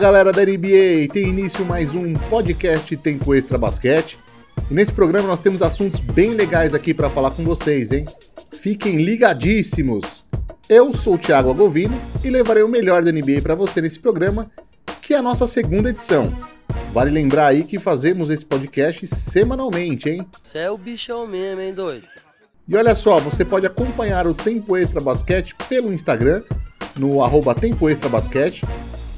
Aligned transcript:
Galera 0.00 0.32
da 0.32 0.42
NBA! 0.42 1.12
Tem 1.12 1.28
início 1.28 1.62
mais 1.62 1.94
um 1.94 2.14
podcast 2.14 2.96
Tempo 2.96 3.34
Extra 3.34 3.58
Basquete. 3.58 4.16
E 4.70 4.72
nesse 4.72 4.90
programa 4.90 5.28
nós 5.28 5.40
temos 5.40 5.60
assuntos 5.60 6.00
bem 6.00 6.30
legais 6.30 6.72
aqui 6.72 6.94
para 6.94 7.10
falar 7.10 7.32
com 7.32 7.44
vocês, 7.44 7.92
hein? 7.92 8.06
Fiquem 8.50 8.96
ligadíssimos! 8.96 10.24
Eu 10.70 10.94
sou 10.94 11.16
o 11.16 11.18
Thiago 11.18 11.50
Agovino 11.50 11.94
e 12.24 12.30
levarei 12.30 12.62
o 12.62 12.68
melhor 12.68 13.02
da 13.02 13.12
NBA 13.12 13.42
para 13.42 13.54
você 13.54 13.82
nesse 13.82 13.98
programa, 13.98 14.50
que 15.02 15.12
é 15.12 15.18
a 15.18 15.22
nossa 15.22 15.46
segunda 15.46 15.90
edição. 15.90 16.34
Vale 16.94 17.10
lembrar 17.10 17.48
aí 17.48 17.62
que 17.62 17.78
fazemos 17.78 18.30
esse 18.30 18.46
podcast 18.46 19.06
semanalmente, 19.06 20.08
hein? 20.08 20.26
Você 20.42 20.60
é 20.60 20.70
o 20.70 20.78
bichão 20.78 21.26
mesmo, 21.26 21.60
hein, 21.60 21.74
doido? 21.74 22.08
E 22.66 22.74
olha 22.74 22.94
só, 22.94 23.18
você 23.18 23.44
pode 23.44 23.66
acompanhar 23.66 24.26
o 24.26 24.32
Tempo 24.32 24.78
Extra 24.78 25.02
Basquete 25.02 25.54
pelo 25.68 25.92
Instagram, 25.92 26.40
no 26.96 27.22
arroba 27.22 27.54
Tempo 27.54 27.86
Extra 27.90 28.08
Basquete, 28.08 28.62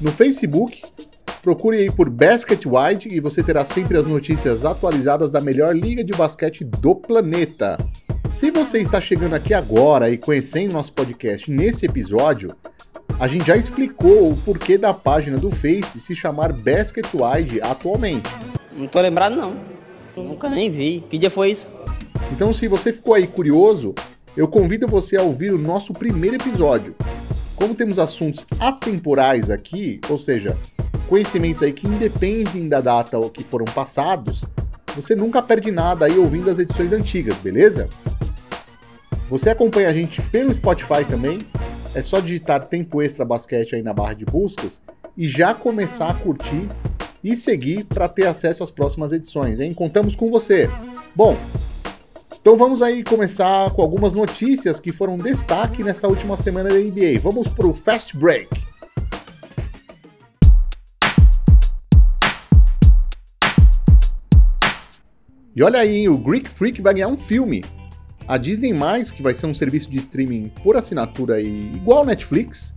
no 0.03 0.11
Facebook, 0.11 0.81
procure 1.41 1.77
aí 1.77 1.89
por 1.89 2.09
Basket 2.09 2.61
Wide 2.65 3.07
e 3.09 3.21
você 3.21 3.41
terá 3.41 3.63
sempre 3.63 3.97
as 3.97 4.05
notícias 4.05 4.65
atualizadas 4.65 5.31
da 5.31 5.39
melhor 5.39 5.73
liga 5.73 6.03
de 6.03 6.11
basquete 6.11 6.65
do 6.65 6.93
planeta. 6.93 7.77
Se 8.29 8.51
você 8.51 8.79
está 8.79 8.99
chegando 8.99 9.33
aqui 9.33 9.53
agora 9.53 10.09
e 10.09 10.17
conhecendo 10.17 10.73
nosso 10.73 10.91
podcast 10.91 11.49
nesse 11.49 11.85
episódio, 11.85 12.53
a 13.17 13.29
gente 13.29 13.45
já 13.45 13.55
explicou 13.55 14.31
o 14.31 14.37
porquê 14.37 14.77
da 14.77 14.93
página 14.93 15.37
do 15.37 15.51
Face 15.51 15.99
se 15.99 16.13
chamar 16.13 16.51
Basket 16.51 17.05
Wide 17.13 17.61
atualmente. 17.61 18.29
Não 18.75 18.87
tô 18.87 18.99
lembrado 18.99 19.37
não. 19.37 19.55
Nunca 20.17 20.49
nem 20.49 20.69
vi. 20.69 21.01
Que 21.09 21.17
dia 21.17 21.29
foi 21.29 21.51
isso? 21.51 21.71
Então, 22.31 22.51
se 22.51 22.67
você 22.67 22.91
ficou 22.91 23.13
aí 23.13 23.25
curioso, 23.25 23.95
eu 24.35 24.47
convido 24.47 24.87
você 24.87 25.15
a 25.15 25.21
ouvir 25.21 25.53
o 25.53 25.57
nosso 25.57 25.93
primeiro 25.93 26.35
episódio. 26.35 26.93
Como 27.55 27.75
temos 27.75 27.99
assuntos 27.99 28.45
atemporais 28.59 29.49
aqui, 29.49 29.99
ou 30.09 30.17
seja, 30.17 30.57
conhecimentos 31.07 31.63
aí 31.63 31.71
que 31.71 31.87
independem 31.87 32.67
da 32.67 32.81
data 32.81 33.17
ou 33.17 33.29
que 33.29 33.43
foram 33.43 33.65
passados, 33.65 34.43
você 34.95 35.15
nunca 35.15 35.41
perde 35.41 35.71
nada 35.71 36.05
aí 36.05 36.17
ouvindo 36.17 36.49
as 36.49 36.59
edições 36.59 36.91
antigas, 36.91 37.37
beleza? 37.37 37.87
Você 39.29 39.49
acompanha 39.49 39.89
a 39.89 39.93
gente 39.93 40.21
pelo 40.21 40.53
Spotify 40.53 41.05
também, 41.07 41.39
é 41.95 42.01
só 42.01 42.19
digitar 42.19 42.65
Tempo 42.65 43.01
Extra 43.01 43.23
Basquete 43.23 43.75
aí 43.75 43.81
na 43.81 43.93
barra 43.93 44.13
de 44.13 44.25
buscas 44.25 44.81
e 45.17 45.27
já 45.27 45.53
começar 45.53 46.09
a 46.09 46.13
curtir 46.13 46.67
e 47.23 47.35
seguir 47.35 47.85
para 47.85 48.09
ter 48.09 48.27
acesso 48.27 48.63
às 48.63 48.71
próximas 48.71 49.11
edições, 49.11 49.59
hein? 49.59 49.73
Contamos 49.73 50.15
com 50.15 50.29
você. 50.29 50.69
Bom, 51.15 51.37
então 52.43 52.57
vamos 52.57 52.81
aí 52.81 53.05
começar 53.05 53.71
com 53.71 53.81
algumas 53.81 54.13
notícias 54.13 54.77
que 54.77 54.91
foram 54.91 55.17
destaque 55.17 55.81
nessa 55.81 56.09
última 56.09 56.35
semana 56.35 56.67
da 56.67 56.75
NBA. 56.75 57.17
Vamos 57.21 57.53
para 57.53 57.65
o 57.65 57.73
Fast 57.73 58.17
Break. 58.17 58.49
E 65.55 65.63
olha 65.63 65.79
aí, 65.79 66.09
o 66.09 66.17
Greek 66.17 66.49
Freak 66.49 66.81
vai 66.81 66.95
ganhar 66.95 67.07
um 67.07 67.15
filme. 67.15 67.63
A 68.27 68.37
Disney+, 68.37 68.73
que 69.15 69.23
vai 69.23 69.33
ser 69.33 69.45
um 69.45 69.53
serviço 69.53 69.89
de 69.89 69.99
streaming 69.99 70.51
por 70.61 70.75
assinatura 70.75 71.35
aí, 71.35 71.71
igual 71.73 71.99
ao 71.99 72.05
Netflix, 72.05 72.75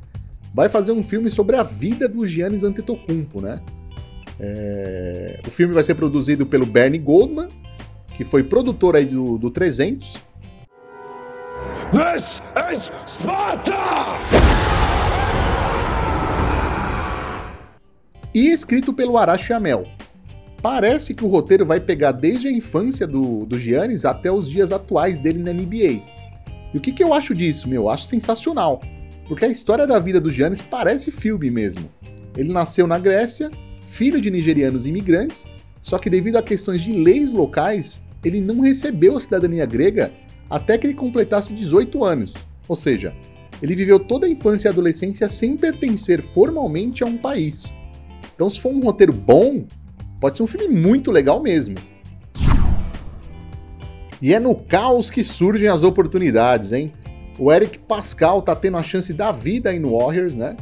vai 0.55 0.69
fazer 0.69 0.92
um 0.92 1.03
filme 1.03 1.28
sobre 1.28 1.56
a 1.56 1.64
vida 1.64 2.08
do 2.08 2.25
Giannis 2.25 2.62
Antetokounmpo, 2.62 3.42
né? 3.42 3.61
É... 4.39 5.40
O 5.45 5.51
filme 5.51 5.74
vai 5.74 5.83
ser 5.83 5.96
produzido 5.96 6.46
pelo 6.46 6.64
Bernie 6.64 7.01
Goldman, 7.01 7.48
que 8.16 8.24
foi 8.24 8.42
produtor 8.42 8.96
aí 8.96 9.04
do, 9.04 9.36
do 9.36 9.50
300. 9.50 10.14
This 11.92 12.42
is 12.72 12.92
Sparta! 13.06 13.74
E 18.34 18.48
escrito 18.48 18.92
pelo 18.92 19.16
Arashi 19.16 19.52
Amel. 19.52 19.86
Parece 20.60 21.14
que 21.14 21.24
o 21.24 21.28
roteiro 21.28 21.64
vai 21.64 21.78
pegar 21.78 22.12
desde 22.12 22.48
a 22.48 22.52
infância 22.52 23.06
do, 23.06 23.46
do 23.46 23.58
Giannis 23.58 24.04
até 24.04 24.33
os 24.33 24.48
dias 24.48 24.72
atuais 24.72 25.18
dele 25.18 25.38
na 25.38 25.52
NBA. 25.52 26.02
E 26.74 26.78
o 26.78 26.80
que, 26.80 26.92
que 26.92 27.04
eu 27.04 27.14
acho 27.14 27.34
disso, 27.34 27.68
meu? 27.68 27.83
Eu 27.83 27.90
acho 27.90 28.04
sensacional. 28.04 28.80
Porque 29.28 29.44
a 29.44 29.48
história 29.48 29.86
da 29.86 29.98
vida 29.98 30.20
do 30.20 30.30
Giannis 30.30 30.60
parece 30.60 31.10
filme 31.10 31.50
mesmo. 31.50 31.88
Ele 32.36 32.52
nasceu 32.52 32.86
na 32.86 32.98
Grécia, 32.98 33.50
filho 33.90 34.20
de 34.20 34.30
nigerianos 34.30 34.86
imigrantes, 34.86 35.46
só 35.80 35.98
que 35.98 36.10
devido 36.10 36.36
a 36.36 36.42
questões 36.42 36.80
de 36.80 36.92
leis 36.92 37.33
locais, 37.33 38.04
ele 38.24 38.40
não 38.40 38.60
recebeu 38.60 39.16
a 39.16 39.20
cidadania 39.20 39.66
grega 39.66 40.12
até 40.48 40.78
que 40.78 40.86
ele 40.86 40.94
completasse 40.94 41.54
18 41.54 42.04
anos. 42.04 42.34
Ou 42.68 42.77
seja, 42.77 43.14
ele 43.62 43.77
viveu 43.77 43.98
toda 43.98 44.27
a 44.27 44.30
infância 44.30 44.68
e 44.68 44.70
adolescência 44.70 45.28
sem 45.28 45.56
pertencer 45.56 46.20
formalmente 46.20 47.02
a 47.02 47.06
um 47.06 47.16
país. 47.16 47.74
Então, 48.34 48.50
se 48.50 48.60
for 48.60 48.72
um 48.72 48.80
roteiro 48.80 49.12
bom, 49.12 49.64
pode 50.20 50.36
ser 50.36 50.42
um 50.42 50.46
filme 50.46 50.68
muito 50.68 51.10
legal 51.10 51.42
mesmo. 51.42 51.74
E 54.20 54.33
é 54.33 54.40
no 54.40 54.54
caos 54.54 55.10
que 55.10 55.22
surgem 55.22 55.68
as 55.68 55.83
oportunidades, 55.83 56.72
hein? 56.72 56.92
O 57.38 57.52
Eric 57.52 57.78
Pascal 57.80 58.40
tá 58.40 58.56
tendo 58.56 58.78
a 58.78 58.83
chance 58.83 59.12
da 59.12 59.30
vida 59.30 59.70
aí 59.70 59.78
no 59.78 59.98
Warriors, 59.98 60.34
né? 60.34 60.56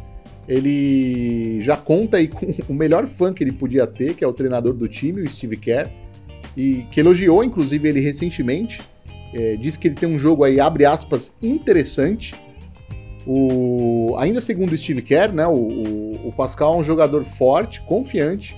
Ele 0.46 1.60
já 1.62 1.76
conta 1.76 2.16
aí 2.16 2.28
com 2.28 2.46
o 2.68 2.74
melhor 2.74 3.06
fã 3.06 3.32
que 3.32 3.42
ele 3.42 3.52
podia 3.52 3.86
ter, 3.86 4.14
que 4.14 4.24
é 4.24 4.26
o 4.26 4.32
treinador 4.32 4.74
do 4.74 4.88
time, 4.88 5.22
o 5.22 5.28
Steve 5.28 5.56
Kerr 5.56 6.03
e 6.56 6.82
que 6.90 7.00
elogiou, 7.00 7.42
inclusive, 7.42 7.88
ele 7.88 8.00
recentemente. 8.00 8.80
É, 9.32 9.56
disse 9.56 9.78
que 9.78 9.88
ele 9.88 9.96
tem 9.96 10.08
um 10.08 10.18
jogo 10.18 10.44
aí, 10.44 10.60
abre 10.60 10.84
aspas, 10.84 11.32
interessante. 11.42 12.32
O, 13.26 14.14
ainda 14.18 14.40
segundo 14.40 14.76
Steve 14.76 15.02
Kerr, 15.02 15.32
né, 15.32 15.46
o, 15.46 15.52
o, 15.52 16.28
o 16.28 16.32
Pascal 16.32 16.74
é 16.74 16.76
um 16.78 16.84
jogador 16.84 17.24
forte, 17.24 17.80
confiante, 17.82 18.56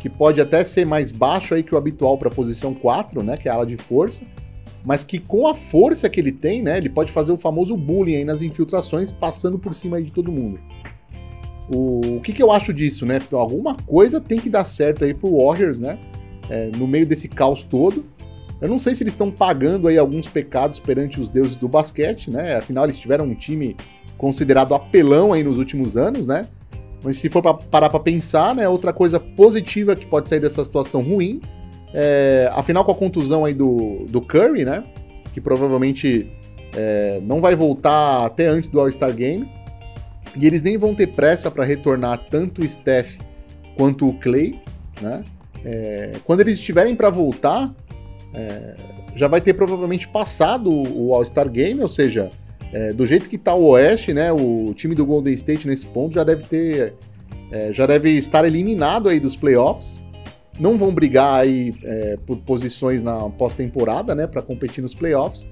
que 0.00 0.08
pode 0.08 0.40
até 0.40 0.62
ser 0.64 0.86
mais 0.86 1.10
baixo 1.10 1.54
aí 1.54 1.62
que 1.62 1.74
o 1.74 1.78
habitual 1.78 2.18
para 2.18 2.28
a 2.28 2.32
posição 2.32 2.74
4, 2.74 3.22
né, 3.22 3.36
que 3.36 3.48
é 3.48 3.50
a 3.50 3.54
ala 3.54 3.66
de 3.66 3.76
força, 3.76 4.22
mas 4.84 5.02
que 5.02 5.18
com 5.18 5.46
a 5.46 5.54
força 5.54 6.08
que 6.08 6.20
ele 6.20 6.32
tem, 6.32 6.62
né, 6.62 6.76
ele 6.76 6.90
pode 6.90 7.10
fazer 7.10 7.32
o 7.32 7.36
famoso 7.36 7.76
bullying 7.76 8.16
aí 8.16 8.24
nas 8.24 8.42
infiltrações, 8.42 9.12
passando 9.12 9.58
por 9.58 9.74
cima 9.74 9.96
aí 9.96 10.04
de 10.04 10.12
todo 10.12 10.30
mundo. 10.30 10.60
O, 11.72 12.16
o 12.16 12.20
que, 12.20 12.32
que 12.32 12.42
eu 12.42 12.50
acho 12.50 12.72
disso, 12.72 13.06
né? 13.06 13.18
Alguma 13.30 13.76
coisa 13.86 14.20
tem 14.20 14.38
que 14.38 14.50
dar 14.50 14.64
certo 14.64 15.04
aí 15.04 15.14
pro 15.14 15.36
Warriors, 15.36 15.78
né? 15.78 15.98
É, 16.52 16.70
no 16.76 16.86
meio 16.86 17.06
desse 17.06 17.28
caos 17.28 17.66
todo. 17.66 18.04
Eu 18.60 18.68
não 18.68 18.78
sei 18.78 18.94
se 18.94 19.02
eles 19.02 19.14
estão 19.14 19.30
pagando 19.30 19.88
aí 19.88 19.96
alguns 19.96 20.28
pecados 20.28 20.78
perante 20.78 21.18
os 21.18 21.30
deuses 21.30 21.56
do 21.56 21.66
basquete, 21.66 22.30
né? 22.30 22.56
Afinal, 22.56 22.84
eles 22.84 22.98
tiveram 22.98 23.24
um 23.24 23.34
time 23.34 23.74
considerado 24.18 24.74
apelão 24.74 25.32
aí 25.32 25.42
nos 25.42 25.58
últimos 25.58 25.96
anos, 25.96 26.26
né? 26.26 26.42
Mas 27.02 27.18
se 27.18 27.30
for 27.30 27.42
para 27.42 27.54
parar 27.54 27.88
para 27.88 27.98
pensar, 27.98 28.54
né, 28.54 28.68
outra 28.68 28.92
coisa 28.92 29.18
positiva 29.18 29.96
que 29.96 30.06
pode 30.06 30.28
sair 30.28 30.38
dessa 30.38 30.62
situação 30.62 31.02
ruim, 31.02 31.40
é, 31.92 32.48
afinal 32.52 32.84
com 32.84 32.92
a 32.92 32.94
contusão 32.94 33.44
aí 33.44 33.54
do, 33.54 34.04
do 34.08 34.20
Curry, 34.20 34.64
né, 34.64 34.84
que 35.32 35.40
provavelmente 35.40 36.30
é, 36.76 37.20
não 37.24 37.40
vai 37.40 37.56
voltar 37.56 38.24
até 38.24 38.46
antes 38.46 38.68
do 38.68 38.78
All-Star 38.78 39.12
Game, 39.12 39.50
e 40.40 40.46
eles 40.46 40.62
nem 40.62 40.78
vão 40.78 40.94
ter 40.94 41.08
pressa 41.08 41.50
para 41.50 41.64
retornar 41.64 42.26
tanto 42.30 42.60
o 42.60 42.68
Steph 42.68 43.16
quanto 43.76 44.06
o 44.06 44.14
Clay, 44.14 44.60
né? 45.00 45.24
É, 45.64 46.12
quando 46.24 46.40
eles 46.40 46.58
estiverem 46.58 46.94
para 46.94 47.10
voltar, 47.10 47.74
é, 48.34 48.74
já 49.14 49.28
vai 49.28 49.40
ter 49.40 49.54
provavelmente 49.54 50.08
passado 50.08 50.70
o 50.70 51.14
All-Star 51.14 51.50
Game, 51.50 51.80
ou 51.80 51.88
seja, 51.88 52.28
é, 52.72 52.92
do 52.92 53.04
jeito 53.06 53.28
que 53.28 53.36
está 53.36 53.54
o 53.54 53.64
Oeste, 53.70 54.14
né, 54.14 54.32
o 54.32 54.72
time 54.74 54.94
do 54.94 55.04
Golden 55.04 55.34
State 55.34 55.68
nesse 55.68 55.86
ponto 55.86 56.14
já 56.14 56.24
deve 56.24 56.44
ter, 56.44 56.94
é, 57.50 57.72
já 57.72 57.86
deve 57.86 58.10
estar 58.12 58.44
eliminado 58.44 59.08
aí 59.08 59.20
dos 59.20 59.36
playoffs. 59.36 60.02
Não 60.58 60.76
vão 60.76 60.92
brigar 60.92 61.42
aí 61.42 61.72
é, 61.82 62.16
por 62.26 62.38
posições 62.38 63.02
na 63.02 63.18
pós-temporada, 63.30 64.14
né, 64.14 64.26
para 64.26 64.42
competir 64.42 64.82
nos 64.82 64.94
playoffs. 64.94 65.46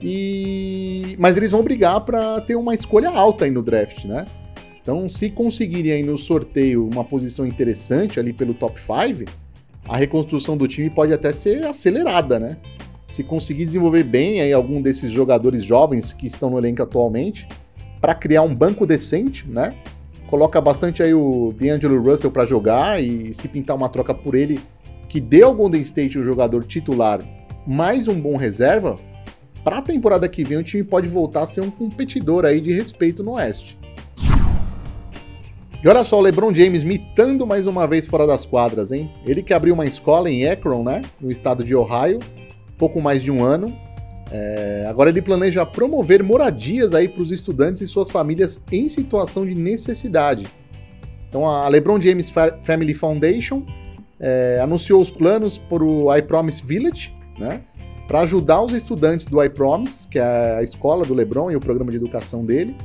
E 0.00 1.14
mas 1.18 1.36
eles 1.36 1.52
vão 1.52 1.62
brigar 1.62 2.00
para 2.00 2.40
ter 2.40 2.56
uma 2.56 2.74
escolha 2.74 3.08
alta 3.10 3.44
aí 3.44 3.50
no 3.50 3.62
draft, 3.62 4.04
né? 4.04 4.24
Então, 4.80 5.08
se 5.08 5.30
conseguirem 5.30 5.92
aí 5.92 6.02
no 6.02 6.18
sorteio 6.18 6.88
uma 6.92 7.04
posição 7.04 7.46
interessante 7.46 8.18
ali 8.18 8.32
pelo 8.32 8.52
top 8.52 8.80
5, 8.80 9.30
a 9.88 9.96
reconstrução 9.96 10.56
do 10.56 10.68
time 10.68 10.88
pode 10.88 11.12
até 11.12 11.32
ser 11.32 11.64
acelerada, 11.66 12.38
né? 12.38 12.56
Se 13.08 13.22
conseguir 13.22 13.66
desenvolver 13.66 14.04
bem 14.04 14.40
aí 14.40 14.52
algum 14.52 14.80
desses 14.80 15.10
jogadores 15.12 15.64
jovens 15.64 16.12
que 16.12 16.26
estão 16.26 16.50
no 16.50 16.58
elenco 16.58 16.82
atualmente, 16.82 17.46
para 18.00 18.14
criar 18.14 18.42
um 18.42 18.54
banco 18.54 18.86
decente, 18.86 19.46
né? 19.48 19.76
Coloca 20.28 20.60
bastante 20.60 21.02
aí 21.02 21.12
o 21.12 21.52
D'Angelo 21.52 22.02
Russell 22.02 22.30
para 22.30 22.46
jogar 22.46 23.02
e 23.02 23.34
se 23.34 23.48
pintar 23.48 23.76
uma 23.76 23.88
troca 23.88 24.14
por 24.14 24.34
ele 24.34 24.58
que 25.08 25.20
dê 25.20 25.42
ao 25.42 25.54
Golden 25.54 25.82
State 25.82 26.18
o 26.18 26.24
jogador 26.24 26.64
titular 26.64 27.20
mais 27.66 28.08
um 28.08 28.20
bom 28.20 28.36
reserva, 28.36 28.96
para 29.62 29.78
a 29.78 29.82
temporada 29.82 30.28
que 30.28 30.42
vem 30.42 30.58
o 30.58 30.64
time 30.64 30.82
pode 30.82 31.08
voltar 31.08 31.42
a 31.42 31.46
ser 31.46 31.60
um 31.60 31.70
competidor 31.70 32.44
aí 32.44 32.60
de 32.60 32.72
respeito 32.72 33.22
no 33.22 33.32
Oeste. 33.32 33.78
E 35.82 35.88
olha 35.88 36.04
só, 36.04 36.18
o 36.18 36.20
LeBron 36.20 36.54
James 36.54 36.84
mitando 36.84 37.44
mais 37.44 37.66
uma 37.66 37.88
vez 37.88 38.06
fora 38.06 38.24
das 38.24 38.46
quadras, 38.46 38.92
hein? 38.92 39.10
Ele 39.26 39.42
que 39.42 39.52
abriu 39.52 39.74
uma 39.74 39.84
escola 39.84 40.30
em 40.30 40.46
Akron, 40.48 40.84
né? 40.84 41.00
No 41.20 41.28
estado 41.28 41.64
de 41.64 41.74
Ohio, 41.74 42.20
pouco 42.78 43.00
mais 43.00 43.20
de 43.20 43.32
um 43.32 43.44
ano. 43.44 43.66
É... 44.30 44.84
agora 44.86 45.10
ele 45.10 45.20
planeja 45.20 45.66
promover 45.66 46.22
moradias 46.22 46.94
aí 46.94 47.08
para 47.08 47.20
os 47.20 47.32
estudantes 47.32 47.82
e 47.82 47.86
suas 47.88 48.10
famílias 48.10 48.60
em 48.70 48.88
situação 48.88 49.44
de 49.44 49.54
necessidade. 49.54 50.46
Então 51.28 51.48
a 51.48 51.68
LeBron 51.68 52.00
James 52.00 52.30
Fa 52.30 52.56
Family 52.62 52.94
Foundation 52.94 53.66
é, 54.20 54.60
anunciou 54.62 55.00
os 55.00 55.10
planos 55.10 55.58
para 55.58 55.82
o 55.82 56.14
I 56.14 56.22
Promise 56.22 56.62
Village, 56.64 57.12
né? 57.36 57.62
Para 58.06 58.20
ajudar 58.20 58.62
os 58.62 58.72
estudantes 58.72 59.26
do 59.26 59.42
I 59.42 59.48
Promise, 59.48 60.06
que 60.08 60.20
é 60.20 60.58
a 60.58 60.62
escola 60.62 61.04
do 61.04 61.12
LeBron 61.12 61.50
e 61.50 61.56
o 61.56 61.60
programa 61.60 61.90
de 61.90 61.96
educação 61.96 62.44
dele, 62.44 62.76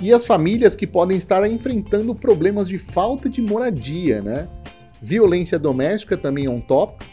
e 0.00 0.12
as 0.12 0.24
famílias 0.24 0.74
que 0.74 0.86
podem 0.86 1.16
estar 1.16 1.48
enfrentando 1.50 2.14
problemas 2.14 2.68
de 2.68 2.78
falta 2.78 3.28
de 3.28 3.42
moradia, 3.42 4.22
né? 4.22 4.48
Violência 5.02 5.58
doméstica 5.58 6.16
também 6.16 6.46
é 6.46 6.50
um 6.50 6.60
tópico, 6.60 7.10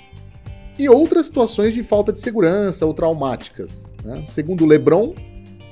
e 0.78 0.90
outras 0.90 1.28
situações 1.28 1.74
de 1.74 1.84
falta 1.84 2.12
de 2.12 2.20
segurança 2.20 2.86
ou 2.86 2.94
traumáticas. 2.94 3.86
Né? 4.04 4.26
Segundo 4.28 4.66
LeBron, 4.66 5.14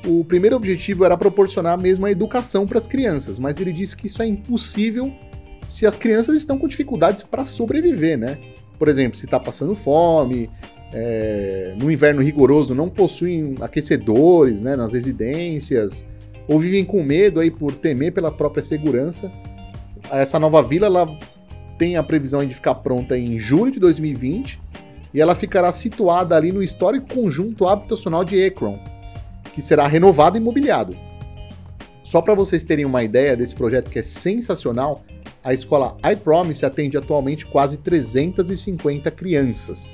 o 0.08 0.24
primeiro 0.24 0.56
objetivo 0.56 1.06
era 1.06 1.18
proporcionar 1.18 1.80
mesmo 1.82 2.06
a 2.06 2.12
educação 2.12 2.66
para 2.66 2.78
as 2.78 2.88
crianças, 2.88 3.38
mas 3.38 3.60
ele 3.60 3.74
disse 3.74 3.96
que 3.96 4.08
isso 4.08 4.22
é 4.22 4.26
impossível 4.26 5.14
se 5.68 5.86
as 5.86 5.98
crianças 5.98 6.38
estão 6.38 6.58
com 6.58 6.68
dificuldades 6.68 7.24
para 7.24 7.46
sobreviver, 7.46 8.18
né? 8.18 8.38
Por 8.78 8.88
exemplo, 8.88 9.18
se 9.18 9.26
está 9.26 9.40
passando 9.40 9.74
fome, 9.74 10.50
é, 10.94 11.76
no 11.82 11.92
inverno 11.92 12.22
rigoroso 12.22 12.76
não 12.76 12.90
possuem 12.90 13.56
aquecedores 13.62 14.62
né, 14.62 14.76
nas 14.76 14.94
residências, 14.94 16.06
ou 16.48 16.60
vivem 16.60 16.84
com 16.84 17.04
medo 17.04 17.40
aí 17.40 17.50
por 17.50 17.74
temer 17.74 18.14
pela 18.14 18.32
própria 18.32 18.64
segurança. 18.64 19.32
Essa 20.12 20.40
nova 20.40 20.62
vila 20.62 20.88
ela 20.88 21.18
tem 21.78 21.96
a 21.96 22.04
previsão 22.04 22.46
de 22.46 22.54
ficar 22.54 22.76
pronta 22.76 23.18
em 23.18 23.40
julho 23.40 23.72
de 23.72 23.80
2020 23.80 24.60
e 25.14 25.22
ela 25.22 25.36
ficará 25.36 25.72
situada 25.72 26.36
ali 26.36 26.52
no 26.52 26.64
histórico 26.64 27.14
conjunto 27.14 27.68
habitacional 27.68 28.24
de 28.24 28.44
Akron, 28.44 28.80
que 29.54 29.62
será 29.62 29.88
renovado 29.88 30.38
e 30.38 30.40
mobiliado. 30.40 30.96
Só 32.04 32.22
para 32.22 32.34
vocês 32.34 32.64
terem 32.64 32.86
uma 32.86 33.04
ideia 33.04 33.36
desse 33.36 33.56
projeto 33.56 33.90
que 33.90 34.00
é 34.00 34.04
sensacional, 34.04 35.02
a 35.44 35.54
escola 35.54 35.98
I 36.06 36.16
Promise 36.16 36.66
atende 36.66 36.98
atualmente 36.98 37.46
quase 37.46 37.78
350 37.78 39.12
crianças. 39.12 39.94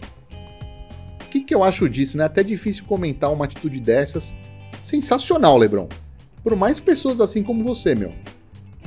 O 1.25 1.29
que, 1.29 1.41
que 1.41 1.53
eu 1.53 1.63
acho 1.63 1.87
disso? 1.87 2.17
Né? 2.17 2.23
Até 2.23 2.43
difícil 2.43 2.83
comentar 2.85 3.31
uma 3.31 3.45
atitude 3.45 3.79
dessas. 3.79 4.33
Sensacional, 4.83 5.57
Lebron. 5.57 5.87
Por 6.43 6.55
mais 6.55 6.79
pessoas 6.79 7.19
assim 7.19 7.43
como 7.43 7.63
você, 7.63 7.93
meu. 7.93 8.13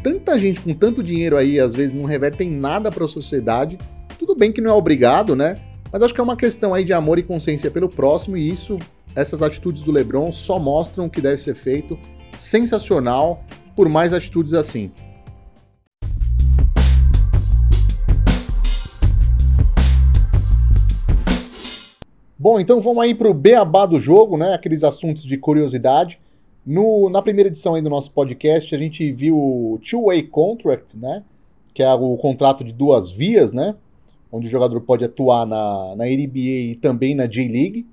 Tanta 0.02 0.38
gente 0.38 0.60
com 0.60 0.74
tanto 0.74 1.02
dinheiro 1.02 1.36
aí, 1.36 1.60
às 1.60 1.74
vezes 1.74 1.94
não 1.94 2.04
revertem 2.04 2.50
nada 2.50 2.90
para 2.90 3.04
a 3.04 3.08
sociedade. 3.08 3.78
Tudo 4.18 4.34
bem 4.34 4.50
que 4.50 4.60
não 4.60 4.70
é 4.70 4.74
obrigado, 4.74 5.36
né? 5.36 5.54
Mas 5.92 6.02
acho 6.02 6.14
que 6.14 6.20
é 6.20 6.24
uma 6.24 6.36
questão 6.36 6.72
aí 6.72 6.82
de 6.82 6.92
amor 6.92 7.18
e 7.18 7.22
consciência 7.22 7.70
pelo 7.70 7.88
próximo 7.88 8.36
e 8.36 8.48
isso, 8.48 8.78
essas 9.14 9.42
atitudes 9.42 9.82
do 9.82 9.92
LeBron 9.92 10.32
só 10.32 10.58
mostram 10.58 11.04
o 11.04 11.10
que 11.10 11.20
deve 11.20 11.36
ser 11.36 11.54
feito. 11.54 11.98
Sensacional, 12.40 13.44
por 13.76 13.88
mais 13.88 14.14
atitudes 14.14 14.54
assim. 14.54 14.90
Bom, 22.38 22.58
então 22.58 22.80
vamos 22.80 23.04
aí 23.04 23.14
para 23.14 23.28
o 23.28 23.34
beabá 23.34 23.86
do 23.86 24.00
jogo, 24.00 24.36
né? 24.36 24.54
Aqueles 24.54 24.82
assuntos 24.82 25.22
de 25.22 25.36
curiosidade. 25.36 26.18
No, 26.64 27.10
na 27.10 27.20
primeira 27.20 27.48
edição 27.48 27.74
aí 27.74 27.82
do 27.82 27.90
nosso 27.90 28.10
podcast, 28.12 28.74
a 28.74 28.78
gente 28.78 29.10
viu 29.12 29.36
o 29.36 29.80
two-way 29.88 30.22
contract, 30.22 30.96
né? 30.96 31.22
Que 31.74 31.82
é 31.82 31.92
o 31.92 32.16
contrato 32.16 32.62
de 32.62 32.72
duas 32.72 33.10
vias, 33.10 33.52
né? 33.52 33.74
onde 34.32 34.48
o 34.48 34.50
jogador 34.50 34.80
pode 34.80 35.04
atuar 35.04 35.46
na, 35.46 35.94
na 35.94 36.06
NBA 36.06 36.38
e 36.38 36.78
também 36.80 37.14
na 37.14 37.26
J-League. 37.26 37.86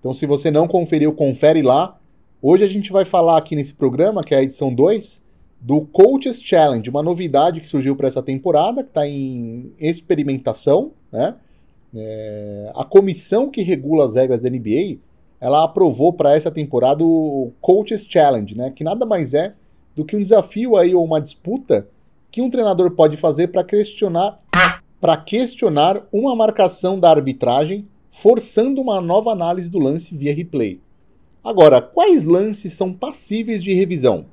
Então, 0.00 0.12
se 0.12 0.26
você 0.26 0.50
não 0.50 0.66
conferiu, 0.66 1.12
confere 1.12 1.62
lá. 1.62 1.96
Hoje 2.42 2.64
a 2.64 2.66
gente 2.66 2.90
vai 2.90 3.04
falar 3.04 3.38
aqui 3.38 3.54
nesse 3.54 3.72
programa, 3.72 4.20
que 4.20 4.34
é 4.34 4.38
a 4.38 4.42
edição 4.42 4.74
2, 4.74 5.22
do 5.60 5.82
Coaches 5.82 6.42
Challenge, 6.42 6.90
uma 6.90 7.02
novidade 7.02 7.60
que 7.60 7.68
surgiu 7.68 7.96
para 7.96 8.08
essa 8.08 8.20
temporada, 8.20 8.82
que 8.82 8.90
está 8.90 9.06
em 9.06 9.72
experimentação. 9.78 10.90
Né? 11.12 11.36
É, 11.94 12.72
a 12.74 12.84
comissão 12.84 13.48
que 13.48 13.62
regula 13.62 14.04
as 14.04 14.14
regras 14.14 14.40
da 14.40 14.50
NBA, 14.50 14.98
ela 15.44 15.62
aprovou 15.62 16.10
para 16.10 16.34
essa 16.34 16.50
temporada 16.50 17.04
o 17.04 17.52
Coaches 17.60 18.06
Challenge, 18.08 18.56
né? 18.56 18.72
que 18.74 18.82
nada 18.82 19.04
mais 19.04 19.34
é 19.34 19.52
do 19.94 20.02
que 20.02 20.16
um 20.16 20.22
desafio 20.22 20.74
aí 20.74 20.94
ou 20.94 21.04
uma 21.04 21.20
disputa 21.20 21.86
que 22.30 22.40
um 22.40 22.48
treinador 22.48 22.92
pode 22.92 23.18
fazer 23.18 23.48
para 23.48 23.62
questionar 23.62 24.40
para 24.98 25.18
questionar 25.18 26.02
uma 26.10 26.34
marcação 26.34 26.98
da 26.98 27.10
arbitragem, 27.10 27.86
forçando 28.10 28.80
uma 28.80 29.02
nova 29.02 29.32
análise 29.32 29.70
do 29.70 29.78
lance 29.78 30.14
via 30.14 30.34
replay. 30.34 30.80
Agora, 31.44 31.82
quais 31.82 32.24
lances 32.24 32.72
são 32.72 32.90
passíveis 32.90 33.62
de 33.62 33.74
revisão? 33.74 34.24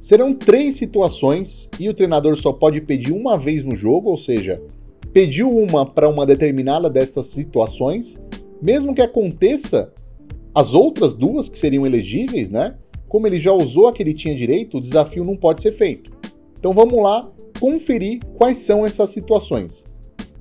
Serão 0.00 0.34
três 0.34 0.74
situações 0.74 1.68
e 1.78 1.88
o 1.88 1.94
treinador 1.94 2.34
só 2.34 2.52
pode 2.52 2.80
pedir 2.80 3.12
uma 3.12 3.38
vez 3.38 3.62
no 3.62 3.76
jogo, 3.76 4.10
ou 4.10 4.18
seja, 4.18 4.60
pediu 5.12 5.48
uma 5.48 5.86
para 5.86 6.08
uma 6.08 6.26
determinada 6.26 6.90
dessas 6.90 7.28
situações, 7.28 8.20
mesmo 8.60 8.96
que 8.96 9.02
aconteça 9.02 9.92
as 10.56 10.72
outras 10.72 11.12
duas 11.12 11.50
que 11.50 11.58
seriam 11.58 11.84
elegíveis, 11.84 12.48
né? 12.48 12.78
Como 13.06 13.26
ele 13.26 13.38
já 13.38 13.52
usou 13.52 13.88
a 13.88 13.92
que 13.92 14.02
ele 14.02 14.14
tinha 14.14 14.34
direito, 14.34 14.78
o 14.78 14.80
desafio 14.80 15.22
não 15.22 15.36
pode 15.36 15.60
ser 15.60 15.70
feito. 15.70 16.10
Então 16.58 16.72
vamos 16.72 17.02
lá 17.02 17.30
conferir 17.60 18.20
quais 18.38 18.56
são 18.56 18.82
essas 18.86 19.10
situações. 19.10 19.84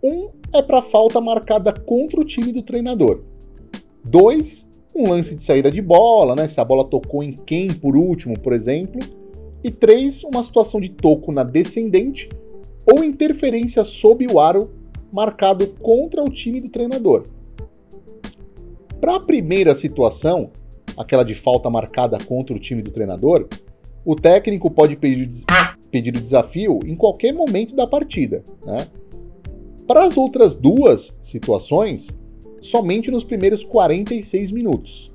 Um 0.01 0.29
é 0.53 0.61
para 0.61 0.81
falta 0.81 1.19
marcada 1.19 1.73
contra 1.73 2.21
o 2.21 2.23
time 2.23 2.53
do 2.53 2.63
treinador. 2.63 3.23
Dois, 4.05 4.65
um 4.95 5.09
lance 5.09 5.35
de 5.35 5.43
saída 5.43 5.69
de 5.69 5.81
bola, 5.81 6.33
né? 6.33 6.47
Se 6.47 6.61
a 6.61 6.63
bola 6.63 6.85
tocou 6.85 7.21
em 7.21 7.33
quem 7.33 7.67
por 7.67 7.97
último, 7.97 8.39
por 8.39 8.53
exemplo. 8.53 9.01
E 9.61 9.69
três, 9.69 10.23
uma 10.23 10.41
situação 10.41 10.79
de 10.79 10.91
toco 10.91 11.33
na 11.33 11.43
descendente 11.43 12.29
ou 12.89 13.03
interferência 13.03 13.83
sob 13.83 14.25
o 14.31 14.39
aro 14.39 14.71
marcado 15.11 15.67
contra 15.81 16.23
o 16.23 16.29
time 16.29 16.61
do 16.61 16.69
treinador. 16.69 17.25
Para 19.05 19.17
a 19.17 19.19
primeira 19.19 19.75
situação, 19.75 20.49
aquela 20.97 21.21
de 21.21 21.35
falta 21.35 21.69
marcada 21.69 22.17
contra 22.25 22.55
o 22.55 22.59
time 22.59 22.81
do 22.81 22.89
treinador, 22.89 23.47
o 24.03 24.15
técnico 24.15 24.71
pode 24.71 24.95
pedir, 24.95 25.43
pedir 25.91 26.09
o 26.09 26.19
desafio 26.19 26.79
em 26.83 26.95
qualquer 26.95 27.31
momento 27.31 27.75
da 27.75 27.85
partida, 27.85 28.43
né? 28.65 28.77
Para 29.85 30.05
as 30.05 30.17
outras 30.17 30.55
duas 30.55 31.15
situações, 31.21 32.07
somente 32.59 33.11
nos 33.11 33.23
primeiros 33.23 33.63
46 33.63 34.51
minutos. 34.51 35.13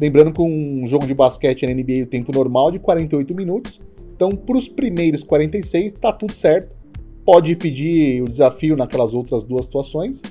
Lembrando 0.00 0.32
que 0.32 0.40
um 0.40 0.86
jogo 0.86 1.06
de 1.06 1.12
basquete 1.12 1.66
na 1.66 1.74
NBA 1.74 2.04
o 2.04 2.06
tempo 2.06 2.32
normal 2.32 2.70
de 2.70 2.78
48 2.78 3.36
minutos, 3.36 3.78
então 4.14 4.30
para 4.30 4.56
os 4.56 4.66
primeiros 4.66 5.22
46 5.22 5.92
tá 5.92 6.10
tudo 6.10 6.32
certo. 6.32 6.74
Pode 7.22 7.54
pedir 7.54 8.22
o 8.22 8.30
desafio 8.30 8.78
naquelas 8.78 9.12
outras 9.12 9.44
duas 9.44 9.66
situações. 9.66 10.22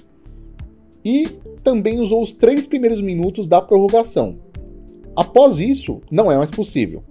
E 1.06 1.28
também 1.64 2.00
usou 2.00 2.24
os 2.24 2.34
três 2.34 2.66
primeiros 2.66 3.00
minutos 3.00 3.48
da 3.48 3.62
prorrogação. 3.62 4.40
Após 5.16 5.60
isso, 5.60 6.02
não 6.12 6.32
é 6.32 6.38
mais 6.38 6.50
possível. 6.50 7.04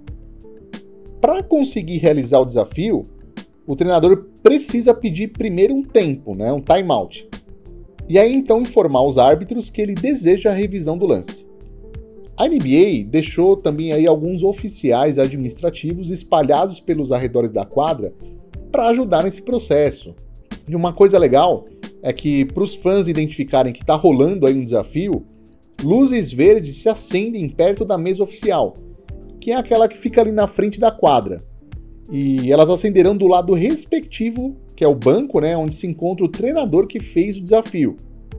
Para 1.21 1.43
conseguir 1.43 1.99
realizar 1.99 2.41
o 2.41 2.45
desafio, 2.45 3.05
o 3.67 3.77
treinador 3.77 4.27
precisa 4.43 4.93
pedir 4.93 5.29
primeiro 5.29 5.75
um 5.75 5.83
tempo, 5.83 6.37
né, 6.37 6.53
um 6.53 6.61
timeout. 6.61 7.27
E 8.07 8.19
aí 8.19 8.35
então 8.35 8.61
informar 8.61 9.03
os 9.03 9.17
árbitros 9.17 9.71
que 9.71 9.81
ele 9.81 9.95
deseja 9.95 10.51
a 10.51 10.55
revisão 10.55 10.99
do 10.99 11.07
lance. 11.07 11.47
A 12.37 12.49
NBA 12.49 13.05
deixou 13.07 13.57
também 13.57 13.93
aí 13.93 14.07
alguns 14.07 14.43
oficiais 14.43 15.19
administrativos 15.19 16.11
espalhados 16.11 16.81
pelos 16.81 17.13
arredores 17.13 17.53
da 17.53 17.65
quadra 17.65 18.13
para 18.71 18.89
ajudar 18.89 19.23
nesse 19.23 19.41
processo. 19.41 20.15
E 20.69 20.75
uma 20.75 20.93
coisa 20.93 21.17
legal 21.17 21.67
é 22.05 22.13
que 22.13 22.45
para 22.45 22.63
os 22.63 22.75
fãs 22.75 23.09
identificarem 23.09 23.73
que 23.73 23.81
está 23.81 23.95
rolando 23.95 24.47
aí 24.47 24.55
um 24.55 24.63
desafio, 24.63 25.27
luzes 25.83 26.31
verdes 26.31 26.77
se 26.83 26.89
acendem 26.89 27.49
perto 27.49 27.83
da 27.83 27.97
mesa 27.97 28.23
oficial, 28.23 28.75
que 29.41 29.51
é 29.51 29.57
aquela 29.57 29.89
que 29.89 29.97
fica 29.97 30.21
ali 30.21 30.31
na 30.31 30.47
frente 30.47 30.79
da 30.79 30.93
quadra 30.93 31.39
e 32.11 32.53
elas 32.53 32.69
acenderão 32.69 33.17
do 33.17 33.27
lado 33.27 33.55
respectivo, 33.55 34.57
que 34.77 34.85
é 34.85 34.89
o 34.89 34.95
banco, 34.95 35.41
né, 35.41 35.57
onde 35.57 35.75
se 35.75 35.87
encontra 35.87 36.25
o 36.25 36.29
treinador 36.29 36.87
que 36.87 37.01
fez 37.01 37.37
o 37.37 37.43
desafio. 37.43 37.97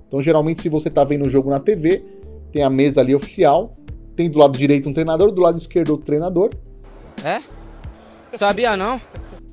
Então, 0.08 0.22
geralmente, 0.22 0.62
se 0.62 0.70
você 0.70 0.88
está 0.88 1.04
vendo 1.04 1.26
o 1.26 1.30
jogo 1.30 1.50
na 1.50 1.60
TV, 1.60 2.04
tem 2.52 2.62
a 2.62 2.70
mesa 2.70 3.02
ali 3.02 3.16
oficial, 3.16 3.76
tem 4.16 4.30
do 4.30 4.38
lado 4.38 4.58
direito 4.58 4.88
um 4.88 4.94
treinador, 4.94 5.32
do 5.32 5.42
lado 5.42 5.58
esquerdo 5.58 5.90
outro 5.90 6.06
treinador. 6.06 6.52
É? 7.24 7.42
Sabia 8.38 8.78
não? 8.78 9.02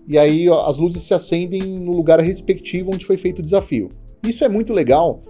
E 0.06 0.18
aí 0.18 0.48
ó, 0.48 0.66
as 0.66 0.76
luzes 0.76 1.02
se 1.02 1.14
acendem 1.14 1.62
no 1.62 1.92
lugar 1.92 2.20
respectivo 2.20 2.90
onde 2.92 3.06
foi 3.06 3.16
feito 3.16 3.38
o 3.38 3.42
desafio. 3.42 3.88
Isso 4.22 4.44
é 4.44 4.48
muito 4.48 4.72
legal, 4.72 5.20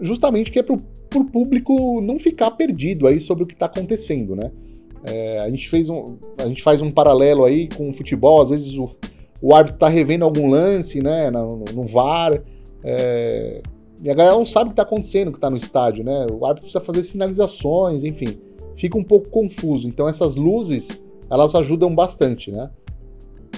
justamente 0.00 0.50
que 0.50 0.58
é 0.58 0.62
para 0.62 0.74
o 0.74 1.24
público 1.24 2.00
não 2.00 2.18
ficar 2.18 2.50
perdido 2.52 3.06
aí 3.06 3.18
sobre 3.18 3.44
o 3.44 3.46
que 3.46 3.54
está 3.54 3.66
acontecendo, 3.66 4.36
né? 4.36 4.50
É, 5.04 5.38
a, 5.40 5.50
gente 5.50 5.68
fez 5.68 5.88
um, 5.88 6.16
a 6.38 6.46
gente 6.46 6.62
faz 6.62 6.82
um 6.82 6.90
paralelo 6.90 7.44
aí 7.44 7.68
com 7.68 7.88
o 7.88 7.92
futebol, 7.92 8.42
às 8.42 8.50
vezes 8.50 8.76
o, 8.76 8.90
o 9.40 9.54
árbitro 9.54 9.78
tá 9.78 9.88
revendo 9.88 10.24
algum 10.24 10.48
lance, 10.48 11.00
né, 11.00 11.30
no, 11.30 11.64
no 11.72 11.86
VAR, 11.86 12.42
é, 12.82 13.62
e 14.02 14.10
a 14.10 14.14
galera 14.14 14.36
não 14.36 14.44
sabe 14.44 14.66
o 14.66 14.68
que 14.68 14.72
está 14.74 14.82
acontecendo, 14.82 15.30
que 15.30 15.38
está 15.38 15.48
no 15.48 15.56
estádio, 15.56 16.04
né? 16.04 16.26
O 16.30 16.44
árbitro 16.44 16.62
precisa 16.68 16.80
fazer 16.80 17.02
sinalizações, 17.02 18.04
enfim, 18.04 18.38
fica 18.76 18.98
um 18.98 19.04
pouco 19.04 19.30
confuso. 19.30 19.88
Então 19.88 20.08
essas 20.08 20.34
luzes, 20.34 21.00
elas 21.30 21.54
ajudam 21.54 21.94
bastante, 21.94 22.50
né? 22.50 22.70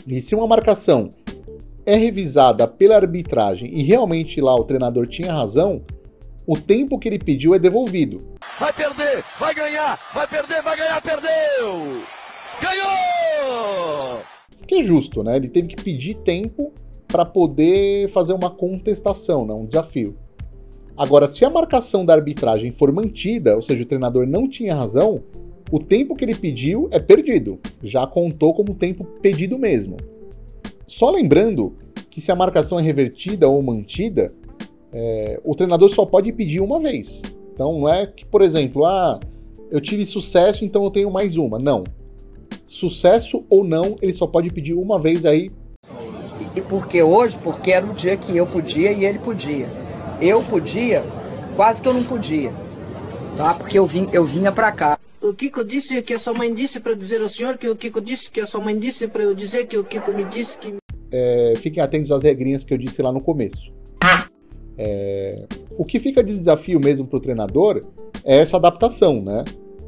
E 0.06 0.22
se 0.22 0.34
uma 0.34 0.46
marcação 0.46 1.12
é 1.88 1.96
revisada 1.96 2.68
pela 2.68 2.96
arbitragem 2.96 3.72
e 3.72 3.82
realmente 3.82 4.42
lá 4.42 4.54
o 4.54 4.64
treinador 4.64 5.06
tinha 5.06 5.32
razão, 5.32 5.80
o 6.46 6.54
tempo 6.54 6.98
que 6.98 7.08
ele 7.08 7.18
pediu 7.18 7.54
é 7.54 7.58
devolvido. 7.58 8.18
Vai 8.60 8.70
perder, 8.74 9.24
vai 9.40 9.54
ganhar, 9.54 9.98
vai 10.12 10.26
perder, 10.26 10.60
vai 10.60 10.76
ganhar, 10.76 11.00
perdeu! 11.00 12.02
Ganhou! 12.60 14.20
Que 14.66 14.74
é 14.74 14.82
justo, 14.82 15.22
né? 15.22 15.36
Ele 15.36 15.48
teve 15.48 15.68
que 15.68 15.82
pedir 15.82 16.16
tempo 16.16 16.74
para 17.06 17.24
poder 17.24 18.10
fazer 18.10 18.34
uma 18.34 18.50
contestação, 18.50 19.46
não 19.46 19.62
um 19.62 19.64
desafio. 19.64 20.14
Agora, 20.94 21.26
se 21.26 21.42
a 21.42 21.48
marcação 21.48 22.04
da 22.04 22.12
arbitragem 22.12 22.70
for 22.70 22.92
mantida, 22.92 23.56
ou 23.56 23.62
seja, 23.62 23.82
o 23.82 23.86
treinador 23.86 24.26
não 24.26 24.46
tinha 24.46 24.74
razão, 24.74 25.22
o 25.72 25.78
tempo 25.78 26.14
que 26.14 26.26
ele 26.26 26.34
pediu 26.34 26.86
é 26.90 26.98
perdido. 26.98 27.58
Já 27.82 28.06
contou 28.06 28.52
como 28.52 28.74
tempo 28.74 29.06
pedido 29.22 29.58
mesmo. 29.58 29.96
Só 30.88 31.10
lembrando 31.10 31.76
que 32.10 32.18
se 32.18 32.32
a 32.32 32.34
marcação 32.34 32.80
é 32.80 32.82
revertida 32.82 33.46
ou 33.46 33.62
mantida, 33.62 34.32
é, 34.90 35.38
o 35.44 35.54
treinador 35.54 35.90
só 35.90 36.06
pode 36.06 36.32
pedir 36.32 36.60
uma 36.60 36.80
vez. 36.80 37.20
Então 37.52 37.80
não 37.80 37.88
é 37.88 38.06
que, 38.06 38.26
por 38.26 38.40
exemplo, 38.40 38.86
ah, 38.86 39.20
eu 39.70 39.82
tive 39.82 40.06
sucesso, 40.06 40.64
então 40.64 40.82
eu 40.82 40.90
tenho 40.90 41.10
mais 41.10 41.36
uma. 41.36 41.58
Não. 41.58 41.84
Sucesso 42.64 43.44
ou 43.50 43.62
não, 43.62 43.96
ele 44.00 44.14
só 44.14 44.26
pode 44.26 44.50
pedir 44.50 44.72
uma 44.72 44.98
vez 44.98 45.26
aí. 45.26 45.50
E 46.56 46.60
porque 46.62 47.02
hoje, 47.02 47.38
porque 47.42 47.70
era 47.70 47.84
o 47.84 47.92
dia 47.92 48.16
que 48.16 48.34
eu 48.34 48.46
podia 48.46 48.90
e 48.90 49.04
ele 49.04 49.18
podia. 49.18 49.68
Eu 50.22 50.42
podia, 50.42 51.04
quase 51.54 51.82
que 51.82 51.88
eu 51.88 51.92
não 51.92 52.02
podia. 52.02 52.50
Tá? 53.36 53.52
Porque 53.52 53.78
eu, 53.78 53.86
vim, 53.86 54.08
eu 54.10 54.24
vinha 54.24 54.50
pra 54.50 54.72
cá. 54.72 54.98
O 55.20 55.34
Kiko 55.34 55.64
disse 55.64 56.00
que 56.02 56.14
a 56.14 56.18
sua 56.18 56.32
mãe 56.32 56.54
disse 56.54 56.78
para 56.78 56.94
dizer 56.94 57.20
ao 57.20 57.28
senhor 57.28 57.58
que 57.58 57.68
o 57.68 57.74
Kiko 57.74 58.00
disse 58.00 58.30
que 58.30 58.40
a 58.40 58.46
sua 58.46 58.60
mãe 58.60 58.78
disse 58.78 59.08
para 59.08 59.24
eu 59.24 59.34
dizer 59.34 59.66
que 59.66 59.76
o 59.76 59.82
Kiko 59.82 60.12
me 60.12 60.24
disse 60.24 60.56
que. 60.58 60.74
É, 61.10 61.54
fiquem 61.56 61.82
atentos 61.82 62.12
às 62.12 62.22
regrinhas 62.22 62.62
que 62.62 62.72
eu 62.72 62.78
disse 62.78 63.02
lá 63.02 63.10
no 63.10 63.20
começo. 63.20 63.72
É, 64.76 65.44
o 65.76 65.84
que 65.84 65.98
fica 65.98 66.22
de 66.22 66.32
desafio 66.32 66.78
mesmo 66.78 67.04
para 67.04 67.16
o 67.16 67.20
treinador 67.20 67.80
é 68.24 68.36
essa 68.36 68.56
adaptação, 68.56 69.20
né? 69.20 69.42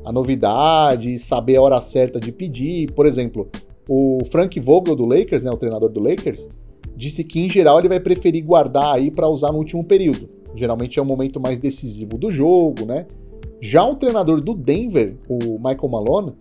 A 0.04 0.10
novidade, 0.10 1.16
saber 1.20 1.56
a 1.56 1.62
hora 1.62 1.80
certa 1.80 2.18
de 2.18 2.32
pedir. 2.32 2.90
Por 2.92 3.06
exemplo, 3.06 3.48
o 3.88 4.18
Frank 4.32 4.58
Vogel 4.58 4.96
do 4.96 5.06
Lakers, 5.06 5.44
né, 5.44 5.50
o 5.50 5.56
treinador 5.56 5.90
do 5.90 6.00
Lakers, 6.00 6.48
disse 6.96 7.22
que 7.22 7.38
em 7.38 7.48
geral 7.48 7.78
ele 7.78 7.88
vai 7.88 8.00
preferir 8.00 8.44
guardar 8.44 8.94
aí 8.94 9.12
para 9.12 9.28
usar 9.28 9.52
no 9.52 9.58
último 9.58 9.84
período. 9.84 10.28
Geralmente 10.56 10.98
é 10.98 11.02
o 11.02 11.04
momento 11.04 11.38
mais 11.38 11.60
decisivo 11.60 12.18
do 12.18 12.32
jogo, 12.32 12.84
né? 12.84 13.06
Já 13.60 13.84
o 13.84 13.96
treinador 13.96 14.40
do 14.40 14.54
Denver, 14.54 15.16
o 15.28 15.58
Michael 15.58 15.88
Malone, 15.88 16.32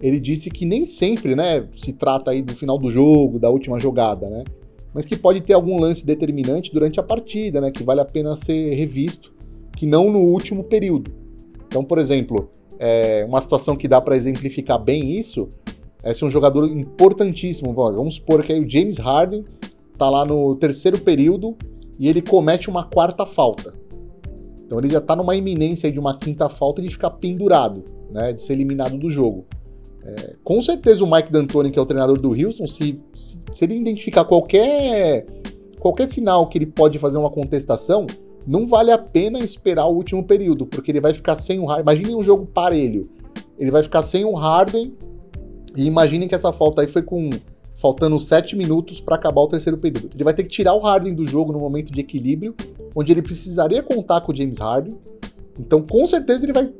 ele 0.00 0.18
disse 0.18 0.50
que 0.50 0.64
nem 0.64 0.84
sempre, 0.84 1.36
né, 1.36 1.68
se 1.76 1.92
trata 1.92 2.30
aí 2.30 2.42
do 2.42 2.56
final 2.56 2.78
do 2.78 2.90
jogo, 2.90 3.38
da 3.38 3.50
última 3.50 3.78
jogada, 3.78 4.28
né? 4.28 4.42
Mas 4.94 5.04
que 5.04 5.16
pode 5.16 5.40
ter 5.40 5.52
algum 5.52 5.78
lance 5.80 6.04
determinante 6.04 6.72
durante 6.72 6.98
a 6.98 7.02
partida, 7.02 7.60
né, 7.60 7.70
que 7.70 7.82
vale 7.82 8.00
a 8.00 8.04
pena 8.04 8.34
ser 8.36 8.74
revisto, 8.74 9.32
que 9.76 9.86
não 9.86 10.10
no 10.10 10.18
último 10.18 10.64
período. 10.64 11.12
Então, 11.66 11.84
por 11.84 11.98
exemplo, 11.98 12.50
é, 12.78 13.24
uma 13.26 13.40
situação 13.40 13.76
que 13.76 13.86
dá 13.86 14.00
para 14.00 14.16
exemplificar 14.16 14.78
bem 14.78 15.16
isso 15.18 15.48
é 16.02 16.12
se 16.12 16.24
um 16.24 16.30
jogador 16.30 16.66
importantíssimo, 16.66 17.72
vamos 17.72 18.16
supor 18.16 18.42
que 18.42 18.52
aí 18.52 18.60
o 18.60 18.68
James 18.68 18.98
Harden 18.98 19.44
tá 19.96 20.10
lá 20.10 20.24
no 20.24 20.56
terceiro 20.56 20.98
período 21.00 21.56
e 21.98 22.08
ele 22.08 22.20
comete 22.20 22.68
uma 22.68 22.84
quarta 22.84 23.24
falta. 23.24 23.72
Então 24.72 24.80
ele 24.80 24.88
já 24.88 25.00
está 25.00 25.14
numa 25.14 25.36
iminência 25.36 25.92
de 25.92 25.98
uma 25.98 26.16
quinta 26.16 26.48
falta 26.48 26.80
de 26.80 26.88
ficar 26.88 27.10
pendurado, 27.10 27.84
né, 28.10 28.32
de 28.32 28.40
ser 28.40 28.54
eliminado 28.54 28.96
do 28.96 29.10
jogo. 29.10 29.44
É, 30.02 30.34
com 30.42 30.62
certeza 30.62 31.04
o 31.04 31.10
Mike 31.10 31.30
D'Antoni, 31.30 31.70
que 31.70 31.78
é 31.78 31.82
o 31.82 31.84
treinador 31.84 32.18
do 32.18 32.30
Houston, 32.30 32.66
se, 32.66 32.98
se, 33.12 33.38
se, 33.52 33.64
ele 33.66 33.74
identificar 33.74 34.24
qualquer, 34.24 35.26
qualquer 35.78 36.08
sinal 36.08 36.46
que 36.46 36.56
ele 36.56 36.64
pode 36.64 36.98
fazer 36.98 37.18
uma 37.18 37.28
contestação, 37.28 38.06
não 38.46 38.66
vale 38.66 38.90
a 38.90 38.96
pena 38.96 39.40
esperar 39.40 39.84
o 39.84 39.94
último 39.94 40.24
período, 40.24 40.64
porque 40.64 40.90
ele 40.90 41.02
vai 41.02 41.12
ficar 41.12 41.36
sem 41.36 41.58
o 41.58 41.66
Harden. 41.66 41.82
Imaginem 41.82 42.16
um 42.16 42.22
jogo 42.22 42.46
parelho. 42.46 43.02
Ele 43.58 43.70
vai 43.70 43.82
ficar 43.82 44.02
sem 44.02 44.24
o 44.24 44.32
Harden 44.32 44.94
e 45.76 45.84
imaginem 45.84 46.26
que 46.26 46.34
essa 46.34 46.50
falta 46.50 46.80
aí 46.80 46.88
foi 46.88 47.02
com 47.02 47.28
faltando 47.82 48.18
7 48.20 48.54
minutos 48.54 49.00
para 49.00 49.16
acabar 49.16 49.40
o 49.40 49.48
terceiro 49.48 49.76
período. 49.76 50.10
Ele 50.14 50.22
vai 50.22 50.32
ter 50.32 50.44
que 50.44 50.48
tirar 50.48 50.72
o 50.72 50.78
Harden 50.78 51.12
do 51.12 51.26
jogo 51.26 51.52
no 51.52 51.58
momento 51.58 51.90
de 51.90 51.98
equilíbrio, 51.98 52.54
onde 52.94 53.10
ele 53.10 53.20
precisaria 53.20 53.82
contar 53.82 54.20
com 54.20 54.30
o 54.30 54.36
James 54.36 54.58
Harden. 54.58 54.96
Então, 55.58 55.82
com 55.82 56.06
certeza, 56.06 56.44
ele 56.44 56.52
vai 56.52 56.72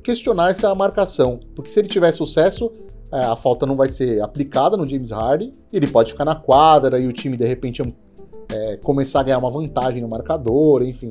questionar 0.00 0.50
essa 0.50 0.72
marcação, 0.72 1.40
porque 1.56 1.70
se 1.70 1.80
ele 1.80 1.88
tiver 1.88 2.12
sucesso, 2.12 2.70
é, 3.10 3.24
a 3.24 3.34
falta 3.34 3.66
não 3.66 3.74
vai 3.74 3.88
ser 3.88 4.22
aplicada 4.22 4.76
no 4.76 4.86
James 4.86 5.10
Harden, 5.10 5.50
ele 5.72 5.88
pode 5.88 6.12
ficar 6.12 6.24
na 6.24 6.36
quadra 6.36 7.00
e 7.00 7.06
o 7.08 7.12
time 7.12 7.36
de 7.36 7.46
repente 7.46 7.82
é, 8.52 8.76
começar 8.76 9.20
a 9.20 9.22
ganhar 9.24 9.38
uma 9.38 9.50
vantagem 9.50 10.00
no 10.00 10.08
marcador, 10.08 10.84
enfim. 10.84 11.10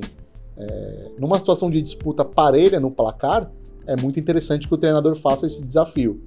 É, 0.55 1.11
numa 1.19 1.37
situação 1.37 1.69
de 1.69 1.81
disputa 1.81 2.23
parelha 2.23 2.79
no 2.79 2.89
placar, 2.89 3.51
é 3.85 3.99
muito 4.01 4.17
interessante 4.19 4.69
que 4.69 4.73
o 4.73 4.77
treinador 4.77 5.15
faça 5.15 5.45
esse 5.45 5.61
desafio. 5.61 6.21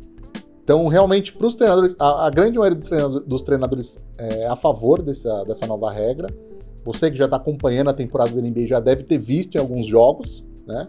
Então, 0.67 0.89
realmente, 0.89 1.33
para 1.33 1.47
os 1.47 1.55
treinadores, 1.55 1.95
a, 1.97 2.27
a, 2.27 2.31
grande 2.31 2.59
maioria 2.59 2.77
dos 2.77 2.89
treinadores, 2.89 3.25
dos 3.25 3.43
treinadores 3.43 4.05
é 4.19 4.49
a 4.49 4.57
favor 4.57 5.01
dessa, 5.01 5.45
dessa 5.45 5.65
nova 5.65 5.93
regra. 5.93 6.27
Você 6.85 7.09
que 7.09 7.17
já 7.17 7.27
está 7.27 7.37
acompanhando 7.37 7.89
a 7.91 7.95
temporada 7.95 8.33
da 8.33 8.41
NBA 8.43 8.67
já 8.67 8.81
deve 8.81 9.05
ter 9.05 9.17
visto 9.17 9.55
em 9.55 9.61
alguns 9.61 9.87
jogos, 9.87 10.43
né? 10.67 10.89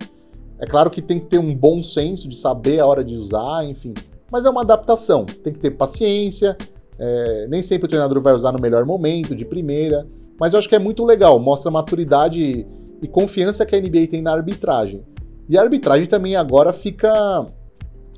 É 0.57 0.65
claro 0.65 0.89
que 0.89 1.00
tem 1.00 1.19
que 1.19 1.27
ter 1.27 1.38
um 1.38 1.53
bom 1.53 1.84
senso 1.84 2.27
de 2.27 2.36
saber 2.36 2.79
a 2.79 2.88
hora 2.88 3.03
de 3.03 3.15
usar, 3.17 3.65
enfim. 3.65 3.93
Mas 4.31 4.46
é 4.46 4.50
uma 4.50 4.62
adaptação, 4.62 5.27
tem 5.27 5.53
que 5.53 5.60
ter 5.60 5.69
paciência. 5.69 6.57
É, 6.98 7.46
nem 7.48 7.62
sempre 7.62 7.86
o 7.86 7.88
treinador 7.88 8.19
vai 8.19 8.34
usar 8.34 8.51
no 8.51 8.60
melhor 8.60 8.84
momento, 8.84 9.36
de 9.36 9.46
primeira. 9.46 10.07
Mas 10.39 10.53
eu 10.53 10.60
acho 10.60 10.67
que 10.67 10.75
é 10.75 10.79
muito 10.79 11.05
legal, 11.05 11.39
mostra 11.39 11.69
maturidade 11.69 12.41
e, 12.41 12.65
e 13.00 13.07
confiança 13.07 13.63
que 13.63 13.75
a 13.75 13.79
NBA 13.79 14.07
tem 14.10 14.24
na 14.24 14.34
arbitragem. 14.34 15.03
E 15.48 15.55
a 15.55 15.62
arbitragem 15.62 16.07
também 16.07 16.36
agora 16.36 16.74
fica 16.74 17.46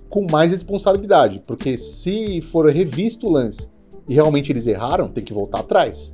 com 0.09 0.25
mais 0.29 0.51
responsabilidade, 0.51 1.41
porque 1.45 1.77
se 1.77 2.41
for 2.41 2.69
revisto 2.69 3.27
o 3.27 3.31
lance 3.31 3.69
e 4.07 4.13
realmente 4.13 4.51
eles 4.51 4.65
erraram, 4.65 5.07
tem 5.07 5.23
que 5.23 5.33
voltar 5.33 5.59
atrás. 5.59 6.13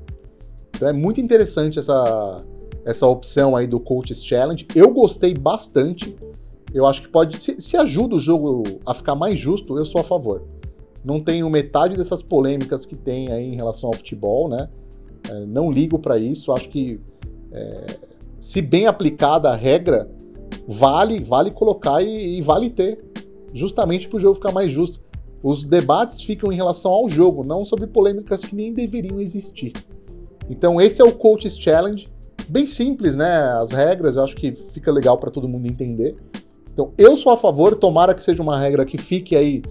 Então 0.76 0.90
é 0.90 0.94
muito 0.94 1.22
interessante 1.22 1.80
essa, 1.80 2.46
essa 2.84 3.08
opção 3.08 3.56
aí 3.56 3.66
do 3.66 3.80
Coaches 3.80 4.24
Challenge. 4.24 4.68
Eu 4.76 4.92
gostei 4.92 5.34
bastante. 5.34 6.16
Eu 6.74 6.86
acho 6.86 7.02
que 7.02 7.08
pode. 7.08 7.38
Se, 7.38 7.60
se 7.62 7.78
ajuda 7.78 8.16
o 8.16 8.20
jogo 8.20 8.64
a 8.86 8.94
ficar 8.94 9.16
mais 9.16 9.40
justo, 9.40 9.78
eu 9.78 9.86
sou 9.86 10.02
a 10.02 10.04
favor. 10.04 10.44
Não 11.04 11.22
tenho 11.22 11.50
metade 11.50 11.96
dessas 11.96 12.22
polêmicas 12.22 12.86
que 12.86 12.98
tem 12.98 13.32
aí 13.32 13.54
em 13.54 13.56
relação 13.56 13.88
ao 13.88 13.96
futebol, 13.96 14.50
né? 14.50 14.68
É, 15.30 15.46
não 15.46 15.72
ligo 15.72 15.98
para 15.98 16.18
isso. 16.18 16.52
Acho 16.52 16.68
que 16.68 17.00
é, 17.54 17.86
se 18.40 18.62
bem 18.62 18.88
aplicada 18.88 19.50
a 19.50 19.56
regra, 19.56 20.10
vale, 20.68 21.24
vale 21.24 21.52
colocar 21.52 22.02
e, 22.02 22.38
e 22.38 22.42
vale 22.42 22.70
ter 22.70 23.15
justamente 23.56 24.08
para 24.08 24.18
o 24.18 24.20
jogo 24.20 24.36
ficar 24.36 24.52
mais 24.52 24.72
justo. 24.72 25.00
Os 25.42 25.64
debates 25.64 26.22
ficam 26.22 26.52
em 26.52 26.56
relação 26.56 26.92
ao 26.92 27.10
jogo, 27.10 27.48
não 27.48 27.64
sobre 27.64 27.88
polêmicas 27.88 28.42
que 28.42 28.56
nem 28.56 28.74
deveriam 28.74 29.20
existir. 29.20 29.72
Então 30.50 30.80
esse 30.82 31.02
é 31.02 31.06
o 31.06 31.14
Coaches 31.14 31.58
Challenge, 31.58 32.06
bem 32.50 32.68
simples, 32.68 33.16
né? 33.16 33.42
As 33.60 33.72
regras, 33.72 34.18
eu 34.18 34.24
acho 34.24 34.36
que 34.36 34.52
fica 34.52 34.92
legal 34.92 35.18
para 35.18 35.32
todo 35.32 35.48
mundo 35.48 35.66
entender. 35.66 36.16
Então 36.72 36.92
eu 36.98 37.16
sou 37.16 37.32
a 37.32 37.38
favor, 37.38 37.76
tomara 37.76 38.14
que 38.14 38.24
seja 38.24 38.44
uma 38.44 38.60
regra 38.60 38.86
que 38.86 38.98
fique 38.98 39.36
aí 39.36 39.62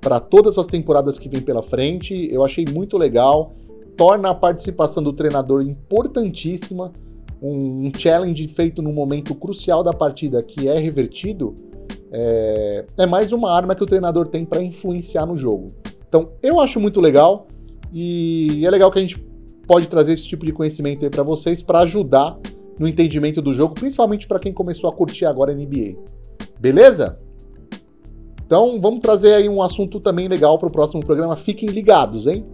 para 0.00 0.18
todas 0.18 0.56
as 0.56 0.66
temporadas 0.66 1.18
que 1.18 1.28
vem 1.28 1.42
pela 1.42 1.62
frente. 1.62 2.28
Eu 2.32 2.44
achei 2.44 2.64
muito 2.72 2.96
legal, 2.96 3.52
torna 3.96 4.30
a 4.30 4.34
participação 4.34 5.02
do 5.02 5.12
treinador 5.12 5.62
importantíssima. 5.62 6.92
Um, 7.40 7.86
um 7.86 7.92
challenge 7.96 8.48
feito 8.48 8.82
num 8.82 8.92
momento 8.92 9.34
crucial 9.34 9.84
da 9.84 9.92
partida 9.92 10.42
que 10.42 10.68
é 10.68 10.76
revertido 10.78 11.54
é, 12.12 12.86
é 12.96 13.06
mais 13.06 13.32
uma 13.32 13.52
arma 13.52 13.74
que 13.74 13.82
o 13.82 13.86
treinador 13.86 14.28
tem 14.28 14.44
para 14.44 14.62
influenciar 14.62 15.26
no 15.26 15.36
jogo. 15.36 15.72
Então, 16.08 16.32
eu 16.42 16.58
acho 16.60 16.80
muito 16.80 17.00
legal 17.00 17.46
e 17.92 18.64
é 18.64 18.70
legal 18.70 18.90
que 18.90 18.98
a 18.98 19.02
gente 19.02 19.18
pode 19.66 19.88
trazer 19.88 20.12
esse 20.12 20.24
tipo 20.24 20.46
de 20.46 20.52
conhecimento 20.52 21.04
aí 21.04 21.10
para 21.10 21.22
vocês 21.22 21.62
para 21.62 21.80
ajudar 21.80 22.38
no 22.78 22.88
entendimento 22.88 23.42
do 23.42 23.52
jogo, 23.52 23.74
principalmente 23.74 24.26
para 24.26 24.38
quem 24.38 24.52
começou 24.52 24.88
a 24.88 24.92
curtir 24.92 25.26
agora 25.26 25.54
NBA. 25.54 25.96
Beleza? 26.58 27.18
Então, 28.46 28.80
vamos 28.80 29.00
trazer 29.00 29.34
aí 29.34 29.48
um 29.48 29.60
assunto 29.60 30.00
também 30.00 30.26
legal 30.26 30.58
para 30.58 30.68
o 30.68 30.72
próximo 30.72 31.04
programa. 31.04 31.36
Fiquem 31.36 31.68
ligados, 31.68 32.26
hein? 32.26 32.46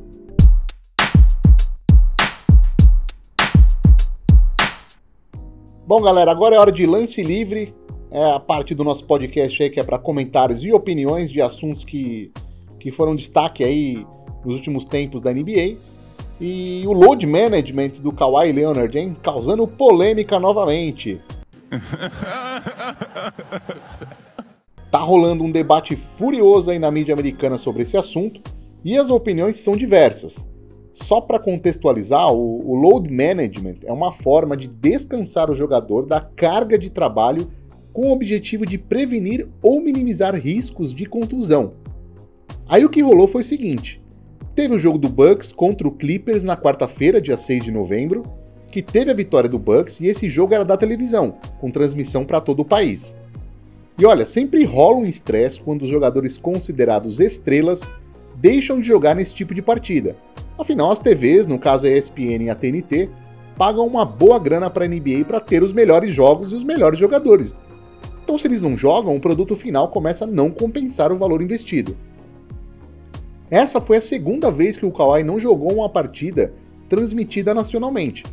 Bom, 5.86 6.00
galera, 6.00 6.30
agora 6.32 6.56
é 6.56 6.58
hora 6.58 6.72
de 6.72 6.84
lance 6.86 7.22
livre 7.22 7.72
é 8.14 8.30
a 8.30 8.38
parte 8.38 8.74
do 8.76 8.84
nosso 8.84 9.04
podcast 9.04 9.60
aí 9.60 9.68
que 9.68 9.80
é 9.80 9.82
para 9.82 9.98
comentários 9.98 10.64
e 10.64 10.72
opiniões 10.72 11.32
de 11.32 11.42
assuntos 11.42 11.82
que, 11.82 12.30
que 12.78 12.92
foram 12.92 13.16
destaque 13.16 13.64
aí 13.64 14.06
nos 14.44 14.54
últimos 14.54 14.84
tempos 14.84 15.20
da 15.20 15.32
NBA. 15.32 15.74
E 16.40 16.84
o 16.86 16.92
load 16.92 17.26
management 17.26 17.94
do 18.00 18.12
Kawhi 18.12 18.52
Leonard, 18.52 18.96
hein? 18.96 19.16
Causando 19.20 19.66
polêmica 19.66 20.38
novamente. 20.38 21.20
tá 24.92 24.98
rolando 24.98 25.42
um 25.42 25.50
debate 25.50 25.96
furioso 26.16 26.70
aí 26.70 26.78
na 26.78 26.92
mídia 26.92 27.14
americana 27.14 27.58
sobre 27.58 27.82
esse 27.82 27.96
assunto 27.96 28.40
e 28.84 28.96
as 28.96 29.10
opiniões 29.10 29.58
são 29.58 29.74
diversas. 29.74 30.46
Só 30.92 31.20
para 31.20 31.40
contextualizar, 31.40 32.32
o, 32.32 32.70
o 32.70 32.76
load 32.76 33.12
management 33.12 33.78
é 33.82 33.92
uma 33.92 34.12
forma 34.12 34.56
de 34.56 34.68
descansar 34.68 35.50
o 35.50 35.54
jogador 35.54 36.06
da 36.06 36.20
carga 36.20 36.78
de 36.78 36.90
trabalho 36.90 37.50
com 37.94 38.08
o 38.08 38.12
objetivo 38.12 38.66
de 38.66 38.76
prevenir 38.76 39.48
ou 39.62 39.80
minimizar 39.80 40.34
riscos 40.34 40.92
de 40.92 41.06
contusão. 41.06 41.74
Aí 42.68 42.84
o 42.84 42.90
que 42.90 43.00
rolou 43.00 43.28
foi 43.28 43.40
o 43.40 43.44
seguinte: 43.44 44.02
teve 44.54 44.74
o 44.74 44.78
jogo 44.78 44.98
do 44.98 45.08
Bucks 45.08 45.52
contra 45.52 45.86
o 45.86 45.92
Clippers 45.92 46.42
na 46.42 46.56
quarta-feira, 46.56 47.20
dia 47.20 47.36
6 47.36 47.64
de 47.64 47.70
novembro, 47.70 48.22
que 48.70 48.82
teve 48.82 49.10
a 49.10 49.14
vitória 49.14 49.48
do 49.48 49.58
Bucks 49.58 50.00
e 50.00 50.08
esse 50.08 50.28
jogo 50.28 50.52
era 50.52 50.64
da 50.64 50.76
televisão, 50.76 51.38
com 51.60 51.70
transmissão 51.70 52.24
para 52.24 52.40
todo 52.40 52.60
o 52.60 52.64
país. 52.64 53.16
E 53.96 54.04
olha, 54.04 54.26
sempre 54.26 54.64
rola 54.64 54.96
um 54.96 55.06
estresse 55.06 55.60
quando 55.60 55.82
os 55.82 55.88
jogadores 55.88 56.36
considerados 56.36 57.20
estrelas 57.20 57.88
deixam 58.34 58.80
de 58.80 58.88
jogar 58.88 59.14
nesse 59.14 59.32
tipo 59.32 59.54
de 59.54 59.62
partida. 59.62 60.16
Afinal, 60.58 60.90
as 60.90 60.98
TVs, 60.98 61.46
no 61.46 61.60
caso 61.60 61.86
a 61.86 61.90
ESPN 61.90 62.44
e 62.44 62.50
a 62.50 62.56
TNT, 62.56 63.08
pagam 63.56 63.86
uma 63.86 64.04
boa 64.04 64.38
grana 64.40 64.68
para 64.68 64.84
a 64.84 64.88
NBA 64.88 65.24
para 65.26 65.38
ter 65.38 65.62
os 65.62 65.72
melhores 65.72 66.12
jogos 66.12 66.50
e 66.50 66.56
os 66.56 66.64
melhores 66.64 66.98
jogadores. 66.98 67.56
Então, 68.24 68.38
se 68.38 68.46
eles 68.46 68.62
não 68.62 68.74
jogam, 68.74 69.14
o 69.14 69.20
produto 69.20 69.54
final 69.54 69.88
começa 69.88 70.24
a 70.24 70.26
não 70.26 70.50
compensar 70.50 71.12
o 71.12 71.16
valor 71.16 71.42
investido. 71.42 71.94
Essa 73.50 73.82
foi 73.82 73.98
a 73.98 74.00
segunda 74.00 74.50
vez 74.50 74.78
que 74.78 74.86
o 74.86 74.90
Kawhi 74.90 75.22
não 75.22 75.38
jogou 75.38 75.74
uma 75.74 75.90
partida 75.90 76.54
transmitida 76.88 77.52
nacionalmente. 77.52 78.24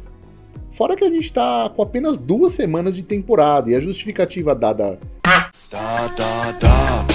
Fora 0.69 0.95
que 0.95 1.03
a 1.03 1.10
gente 1.10 1.25
está 1.25 1.69
com 1.75 1.81
apenas 1.81 2.15
duas 2.15 2.53
semanas 2.53 2.95
de 2.95 3.03
temporada 3.03 3.69
e 3.69 3.75
a 3.75 3.81
justificativa 3.81 4.55
dada. 4.55 4.98
Da, 5.69 6.07
da, 6.07 6.51
da. 6.53 7.05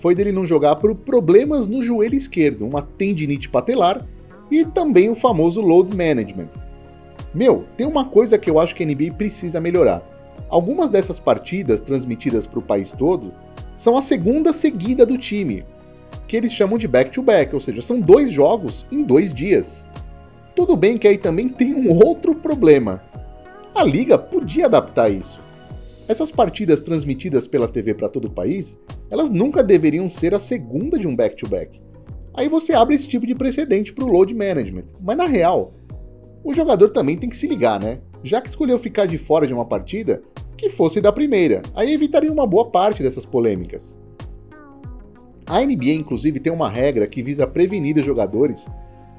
Foi 0.00 0.16
dele 0.16 0.32
não 0.32 0.44
jogar 0.44 0.76
por 0.76 0.96
problemas 0.96 1.68
no 1.68 1.80
joelho 1.80 2.16
esquerdo, 2.16 2.66
uma 2.66 2.82
tendinite 2.82 3.48
patelar 3.48 4.04
e 4.50 4.64
também 4.64 5.08
o 5.08 5.14
famoso 5.14 5.60
load 5.60 5.96
management. 5.96 6.63
Meu, 7.34 7.64
tem 7.76 7.84
uma 7.84 8.04
coisa 8.04 8.38
que 8.38 8.48
eu 8.48 8.60
acho 8.60 8.74
que 8.74 8.84
a 8.84 8.86
NBA 8.86 9.14
precisa 9.18 9.60
melhorar. 9.60 10.02
Algumas 10.48 10.88
dessas 10.88 11.18
partidas 11.18 11.80
transmitidas 11.80 12.46
para 12.46 12.60
o 12.60 12.62
país 12.62 12.92
todo 12.92 13.32
são 13.76 13.96
a 13.96 14.02
segunda 14.02 14.52
seguida 14.52 15.04
do 15.04 15.18
time, 15.18 15.64
que 16.28 16.36
eles 16.36 16.52
chamam 16.52 16.78
de 16.78 16.86
back-to-back, 16.86 17.46
-back, 17.46 17.54
ou 17.54 17.60
seja, 17.60 17.82
são 17.82 17.98
dois 17.98 18.30
jogos 18.30 18.86
em 18.92 19.02
dois 19.02 19.34
dias. 19.34 19.84
Tudo 20.54 20.76
bem 20.76 20.96
que 20.96 21.08
aí 21.08 21.18
também 21.18 21.48
tem 21.48 21.74
um 21.74 21.92
outro 22.04 22.36
problema. 22.36 23.02
A 23.74 23.82
liga 23.82 24.16
podia 24.16 24.66
adaptar 24.66 25.10
isso. 25.10 25.40
Essas 26.06 26.30
partidas 26.30 26.78
transmitidas 26.78 27.48
pela 27.48 27.66
TV 27.66 27.94
para 27.94 28.08
todo 28.08 28.26
o 28.26 28.30
país, 28.30 28.78
elas 29.10 29.28
nunca 29.28 29.62
deveriam 29.62 30.08
ser 30.08 30.34
a 30.34 30.38
segunda 30.38 30.96
de 30.96 31.08
um 31.08 31.16
back-to-back. 31.16 31.78
-back. 31.78 31.84
Aí 32.34 32.48
você 32.48 32.74
abre 32.74 32.94
esse 32.94 33.08
tipo 33.08 33.26
de 33.26 33.34
precedente 33.34 33.92
para 33.92 34.04
o 34.04 34.08
load 34.08 34.34
management. 34.34 34.84
Mas 35.00 35.16
na 35.16 35.24
real, 35.24 35.72
o 36.44 36.52
jogador 36.52 36.90
também 36.90 37.16
tem 37.16 37.30
que 37.30 37.36
se 37.36 37.46
ligar, 37.46 37.82
né? 37.82 38.00
Já 38.22 38.40
que 38.40 38.50
escolheu 38.50 38.78
ficar 38.78 39.06
de 39.06 39.16
fora 39.16 39.46
de 39.46 39.54
uma 39.54 39.64
partida, 39.64 40.22
que 40.58 40.68
fosse 40.68 41.00
da 41.00 41.10
primeira. 41.10 41.62
Aí 41.74 41.92
evitaria 41.92 42.30
uma 42.30 42.46
boa 42.46 42.66
parte 42.66 43.02
dessas 43.02 43.24
polêmicas. 43.24 43.96
A 45.46 45.60
NBA, 45.60 45.92
inclusive, 45.92 46.38
tem 46.38 46.52
uma 46.52 46.68
regra 46.68 47.06
que 47.06 47.22
visa 47.22 47.46
prevenir 47.46 47.96
os 47.96 48.04
jogadores 48.04 48.66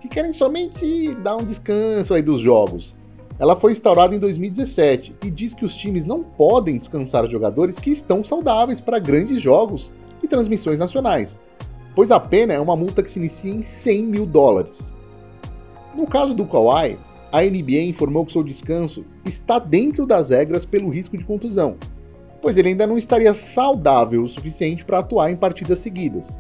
que 0.02 0.08
querem 0.08 0.32
somente 0.32 1.16
dar 1.16 1.36
um 1.36 1.44
descanso 1.44 2.14
aí 2.14 2.22
dos 2.22 2.40
jogos. 2.42 2.96
Ela 3.40 3.56
foi 3.56 3.72
instaurada 3.72 4.16
em 4.16 4.20
2017 4.20 5.16
e 5.24 5.32
diz 5.32 5.54
que 5.54 5.66
os 5.66 5.76
times 5.76 6.06
não 6.06 6.24
podem 6.24 6.78
descansar 6.78 7.28
jogadores 7.28 7.78
que 7.80 7.90
estão 7.90 8.24
saudáveis 8.24 8.80
para 8.80 9.00
grandes 9.00 9.42
jogos 9.42 9.92
e 10.24 10.28
transmissões 10.28 10.80
nacionais, 10.80 11.38
pois 11.96 12.12
a 12.12 12.20
pena 12.20 12.54
é 12.54 12.60
uma 12.60 12.76
multa 12.76 13.04
que 13.04 13.10
se 13.10 13.20
inicia 13.20 13.52
em 13.52 13.64
100 13.64 14.04
mil 14.04 14.26
dólares. 14.26 14.94
No 15.94 16.08
caso 16.08 16.34
do 16.34 16.46
Kawhi, 16.46 16.98
a 17.36 17.42
NBA 17.42 17.82
informou 17.82 18.26
que 18.26 18.32
seu 18.32 18.42
descanso 18.42 19.04
está 19.26 19.60
dentro 19.60 20.06
das 20.06 20.30
regras 20.30 20.66
pelo 20.66 20.88
risco 20.88 21.18
de 21.18 21.26
contusão, 21.26 21.76
pois 22.42 22.58
ele 22.58 22.70
ainda 22.70 22.88
não 22.88 22.98
estaria 22.98 23.34
saudável 23.34 24.24
o 24.24 24.28
suficiente 24.30 24.86
para 24.86 25.00
atuar 25.00 25.30
em 25.30 25.36
partidas 25.36 25.80
seguidas. 25.80 26.40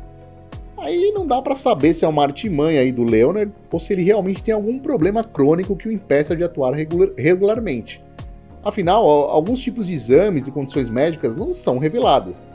Aí 0.77 1.11
não 1.13 1.27
dá 1.27 1.41
para 1.41 1.53
saber 1.53 1.93
se 1.93 2.05
é 2.05 2.07
uma 2.07 2.23
artimanha 2.23 2.79
aí 2.79 2.93
do 2.93 3.03
Leonard 3.03 3.51
ou 3.69 3.77
se 3.77 3.91
ele 3.91 4.03
realmente 4.03 4.41
tem 4.41 4.53
algum 4.53 4.79
problema 4.79 5.21
crônico 5.21 5.75
que 5.75 5.89
o 5.89 5.91
impeça 5.91 6.33
de 6.33 6.45
atuar 6.45 6.73
regular, 6.73 7.09
regularmente. 7.17 8.01
Afinal, 8.63 9.05
alguns 9.05 9.59
tipos 9.59 9.87
de 9.87 9.93
exames 9.93 10.47
e 10.47 10.51
condições 10.51 10.89
médicas 10.89 11.35
não 11.35 11.53
são 11.53 11.77
reveladas. 11.77 12.45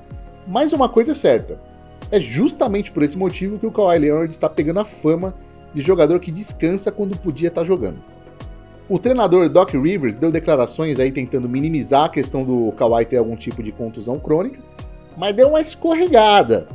Mas 0.48 0.72
uma 0.72 0.88
coisa 0.88 1.12
é 1.12 1.14
certa: 1.14 1.60
é 2.10 2.18
justamente 2.18 2.90
por 2.90 3.02
esse 3.02 3.18
motivo 3.18 3.58
que 3.58 3.66
o 3.66 3.70
Kawhi 3.70 3.98
Leonard 3.98 4.30
está 4.30 4.48
pegando 4.48 4.80
a 4.80 4.86
fama 4.86 5.34
de 5.74 5.82
jogador 5.82 6.18
que 6.20 6.32
descansa 6.32 6.90
quando 6.90 7.18
podia 7.18 7.48
estar 7.48 7.64
jogando. 7.64 7.98
O 8.90 8.98
treinador 8.98 9.48
Doc 9.48 9.70
Rivers 9.70 10.16
deu 10.16 10.32
declarações 10.32 10.98
aí 10.98 11.12
tentando 11.12 11.48
minimizar 11.48 12.06
a 12.06 12.08
questão 12.08 12.42
do 12.42 12.72
Kawhi 12.72 13.04
ter 13.06 13.18
algum 13.18 13.36
tipo 13.36 13.62
de 13.62 13.70
contusão 13.70 14.18
crônica, 14.18 14.58
mas 15.16 15.32
deu 15.32 15.50
uma 15.50 15.60
escorregada. 15.60 16.66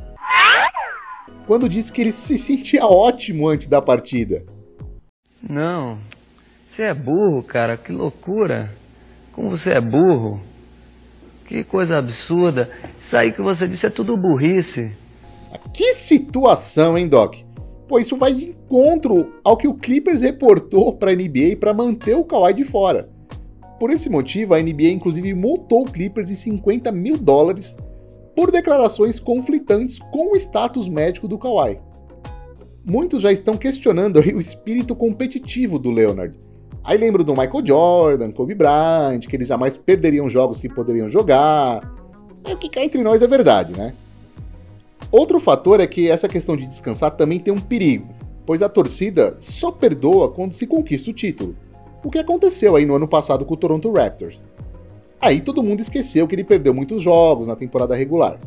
Quando 1.46 1.68
disse 1.68 1.92
que 1.92 2.00
ele 2.00 2.14
se 2.14 2.38
sentia 2.38 2.86
ótimo 2.86 3.50
antes 3.50 3.68
da 3.68 3.82
partida. 3.82 4.46
Não, 5.44 5.98
você 6.66 6.84
é 6.84 6.94
burro, 6.94 7.44
cara, 7.44 7.76
que 7.76 7.92
loucura. 7.92 8.74
Como 9.34 9.50
você 9.50 9.74
é 9.74 9.82
burro. 9.82 10.40
Que 11.46 11.66
coisa 11.66 11.98
absurda. 11.98 12.70
Isso 12.98 13.18
aí 13.18 13.34
que 13.34 13.42
você 13.42 13.68
disse 13.68 13.88
é 13.88 13.90
tudo 13.90 14.16
burrice. 14.16 14.96
Que 15.74 15.94
situação, 15.94 16.98
hein, 16.98 17.10
Doc? 17.10 17.45
Pô, 17.88 18.00
isso 18.00 18.18
vai 18.18 18.34
de 18.34 18.50
encontro 18.50 19.34
ao 19.44 19.56
que 19.56 19.68
o 19.68 19.76
Clippers 19.76 20.22
reportou 20.22 20.94
para 20.94 21.12
a 21.12 21.16
NBA 21.16 21.58
para 21.60 21.74
manter 21.74 22.16
o 22.16 22.24
Kawhi 22.24 22.54
de 22.54 22.64
fora. 22.64 23.10
Por 23.80 23.92
esse 23.92 24.10
motivo, 24.10 24.54
a 24.54 24.60
NBA 24.60 24.90
inclusive 24.90 25.34
multou 25.34 25.82
o 25.84 25.92
Clippers 25.92 26.32
em 26.32 26.36
50 26.36 26.92
mil 26.92 27.18
dólares 27.18 27.76
por 28.36 28.52
declarações 28.52 29.20
conflitantes 29.20 30.00
com 30.00 30.34
o 30.34 30.36
status 30.36 30.90
médico 30.90 31.28
do 31.28 31.38
Kawhi. 31.38 31.78
Muitos 32.84 33.22
já 33.22 33.32
estão 33.32 33.56
questionando 33.56 34.20
o 34.20 34.42
espírito 34.42 34.96
competitivo 34.96 35.78
do 35.78 35.92
Leonard. 35.92 36.40
Aí 36.84 36.98
lembro 36.98 37.24
do 37.24 37.34
Michael 37.34 37.66
Jordan, 37.66 38.32
Kobe 38.32 38.54
Bryant, 38.54 39.22
que 39.22 39.36
eles 39.36 39.48
jamais 39.48 39.76
perderiam 39.76 40.30
jogos 40.30 40.60
que 40.60 40.70
poderiam 40.70 41.10
jogar. 41.10 41.82
É 42.44 42.54
o 42.54 42.58
que 42.58 42.70
cá 42.70 42.84
entre 42.84 43.02
nós 43.02 43.22
é 43.24 43.28
verdade, 43.28 43.76
né? 43.76 43.94
Outro 45.18 45.40
fator 45.40 45.80
é 45.80 45.88
que 45.88 46.12
essa 46.12 46.28
questão 46.28 46.58
de 46.58 46.66
descansar 46.66 47.10
também 47.12 47.40
tem 47.40 47.54
um 47.54 47.62
perigo, 47.62 48.14
pois 48.46 48.62
a 48.62 48.68
torcida 48.68 49.38
só 49.40 49.72
perdoa 49.72 50.28
quando 50.28 50.52
se 50.52 50.68
conquista 50.68 51.10
o 51.10 51.14
título, 51.14 51.56
o 52.04 52.12
que 52.12 52.20
aconteceu 52.20 52.76
aí 52.76 52.86
no 52.86 52.96
ano 52.96 53.08
passado 53.08 53.46
com 53.46 53.54
o 53.54 53.58
Toronto 53.58 53.90
Raptors. 53.94 54.38
Aí 55.22 55.40
todo 55.40 55.64
mundo 55.64 55.80
esqueceu 55.80 56.28
que 56.28 56.36
ele 56.36 56.44
perdeu 56.44 56.74
muitos 56.74 57.02
jogos 57.02 57.48
na 57.48 57.56
temporada 57.56 57.96
regular. 57.96 58.38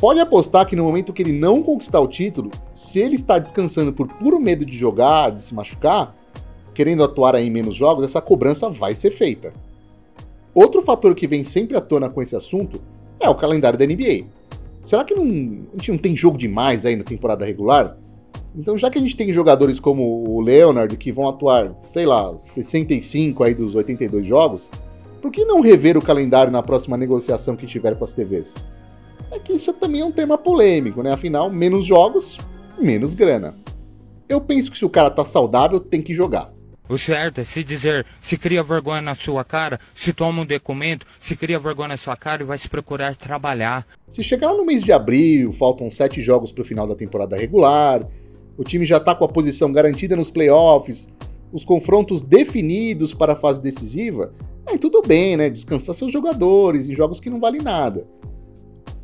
Pode 0.00 0.20
apostar 0.20 0.64
que 0.64 0.76
no 0.76 0.84
momento 0.84 1.12
que 1.12 1.22
ele 1.22 1.32
não 1.32 1.60
conquistar 1.60 1.98
o 1.98 2.06
título, 2.06 2.52
se 2.72 3.00
ele 3.00 3.16
está 3.16 3.36
descansando 3.36 3.92
por 3.92 4.06
puro 4.06 4.38
medo 4.38 4.64
de 4.64 4.78
jogar, 4.78 5.30
de 5.30 5.42
se 5.42 5.52
machucar, 5.52 6.14
querendo 6.72 7.02
atuar 7.02 7.34
em 7.34 7.50
menos 7.50 7.74
jogos, 7.74 8.04
essa 8.04 8.20
cobrança 8.22 8.70
vai 8.70 8.94
ser 8.94 9.10
feita. 9.10 9.52
Outro 10.54 10.82
fator 10.82 11.16
que 11.16 11.26
vem 11.26 11.42
sempre 11.42 11.76
à 11.76 11.80
tona 11.80 12.08
com 12.08 12.22
esse 12.22 12.36
assunto 12.36 12.80
é 13.18 13.28
o 13.28 13.34
calendário 13.34 13.76
da 13.76 13.84
NBA. 13.84 14.36
Será 14.86 15.02
que 15.02 15.16
não, 15.16 15.24
a 15.24 15.78
gente 15.78 15.90
não 15.90 15.98
tem 15.98 16.14
jogo 16.14 16.38
demais 16.38 16.86
aí 16.86 16.94
na 16.94 17.02
temporada 17.02 17.44
regular? 17.44 17.98
Então, 18.54 18.78
já 18.78 18.88
que 18.88 18.96
a 18.96 19.00
gente 19.00 19.16
tem 19.16 19.32
jogadores 19.32 19.80
como 19.80 20.22
o 20.30 20.40
Leonard 20.40 20.96
que 20.96 21.10
vão 21.10 21.28
atuar, 21.28 21.74
sei 21.82 22.06
lá, 22.06 22.38
65 22.38 23.42
aí 23.42 23.52
dos 23.52 23.74
82 23.74 24.24
jogos, 24.24 24.70
por 25.20 25.32
que 25.32 25.44
não 25.44 25.60
rever 25.60 25.98
o 25.98 26.00
calendário 26.00 26.52
na 26.52 26.62
próxima 26.62 26.96
negociação 26.96 27.56
que 27.56 27.66
tiver 27.66 27.96
com 27.96 28.04
as 28.04 28.12
TVs? 28.12 28.54
É 29.32 29.40
que 29.40 29.54
isso 29.54 29.72
também 29.72 30.02
é 30.02 30.04
um 30.04 30.12
tema 30.12 30.38
polêmico, 30.38 31.02
né? 31.02 31.12
Afinal, 31.12 31.50
menos 31.50 31.84
jogos, 31.84 32.38
menos 32.78 33.12
grana. 33.12 33.56
Eu 34.28 34.40
penso 34.40 34.70
que 34.70 34.78
se 34.78 34.84
o 34.84 34.90
cara 34.90 35.10
tá 35.10 35.24
saudável, 35.24 35.80
tem 35.80 36.00
que 36.00 36.14
jogar. 36.14 36.52
O 36.88 36.96
certo 36.96 37.40
é 37.40 37.44
se 37.44 37.64
dizer, 37.64 38.06
se 38.20 38.38
cria 38.38 38.62
vergonha 38.62 39.00
na 39.00 39.16
sua 39.16 39.42
cara, 39.42 39.80
se 39.92 40.12
toma 40.12 40.42
um 40.42 40.46
documento, 40.46 41.04
se 41.18 41.34
cria 41.34 41.58
vergonha 41.58 41.88
na 41.88 41.96
sua 41.96 42.16
cara 42.16 42.42
e 42.42 42.46
vai 42.46 42.56
se 42.58 42.68
procurar 42.68 43.16
trabalhar. 43.16 43.84
Se 44.08 44.22
chegar 44.22 44.54
no 44.54 44.64
mês 44.64 44.82
de 44.82 44.92
abril, 44.92 45.52
faltam 45.52 45.90
sete 45.90 46.22
jogos 46.22 46.52
para 46.52 46.62
o 46.62 46.64
final 46.64 46.86
da 46.86 46.94
temporada 46.94 47.36
regular, 47.36 48.06
o 48.56 48.62
time 48.62 48.84
já 48.84 48.98
está 48.98 49.16
com 49.16 49.24
a 49.24 49.28
posição 49.28 49.72
garantida 49.72 50.14
nos 50.14 50.30
playoffs, 50.30 51.08
os 51.52 51.64
confrontos 51.64 52.22
definidos 52.22 53.12
para 53.12 53.32
a 53.32 53.36
fase 53.36 53.60
decisiva, 53.60 54.32
aí 54.64 54.78
tudo 54.78 55.02
bem, 55.02 55.36
né? 55.36 55.50
Descansar 55.50 55.92
seus 55.92 56.12
jogadores 56.12 56.88
em 56.88 56.94
jogos 56.94 57.18
que 57.18 57.28
não 57.28 57.40
valem 57.40 57.62
nada. 57.62 58.06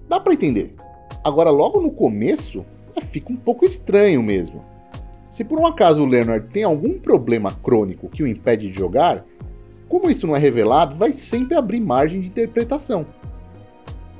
Dá 0.08 0.20
para 0.20 0.34
entender. 0.34 0.74
Agora, 1.24 1.50
logo 1.50 1.80
no 1.80 1.90
começo, 1.90 2.64
fica 3.10 3.32
um 3.32 3.36
pouco 3.36 3.64
estranho 3.64 4.22
mesmo. 4.22 4.71
Se 5.32 5.42
por 5.42 5.58
um 5.58 5.66
acaso 5.66 6.02
o 6.02 6.04
Leonard 6.04 6.46
tem 6.52 6.62
algum 6.62 6.98
problema 6.98 7.50
crônico 7.50 8.06
que 8.06 8.22
o 8.22 8.26
impede 8.26 8.68
de 8.68 8.78
jogar, 8.78 9.24
como 9.88 10.10
isso 10.10 10.26
não 10.26 10.36
é 10.36 10.38
revelado, 10.38 10.94
vai 10.94 11.14
sempre 11.14 11.56
abrir 11.56 11.80
margem 11.80 12.20
de 12.20 12.26
interpretação. 12.26 13.06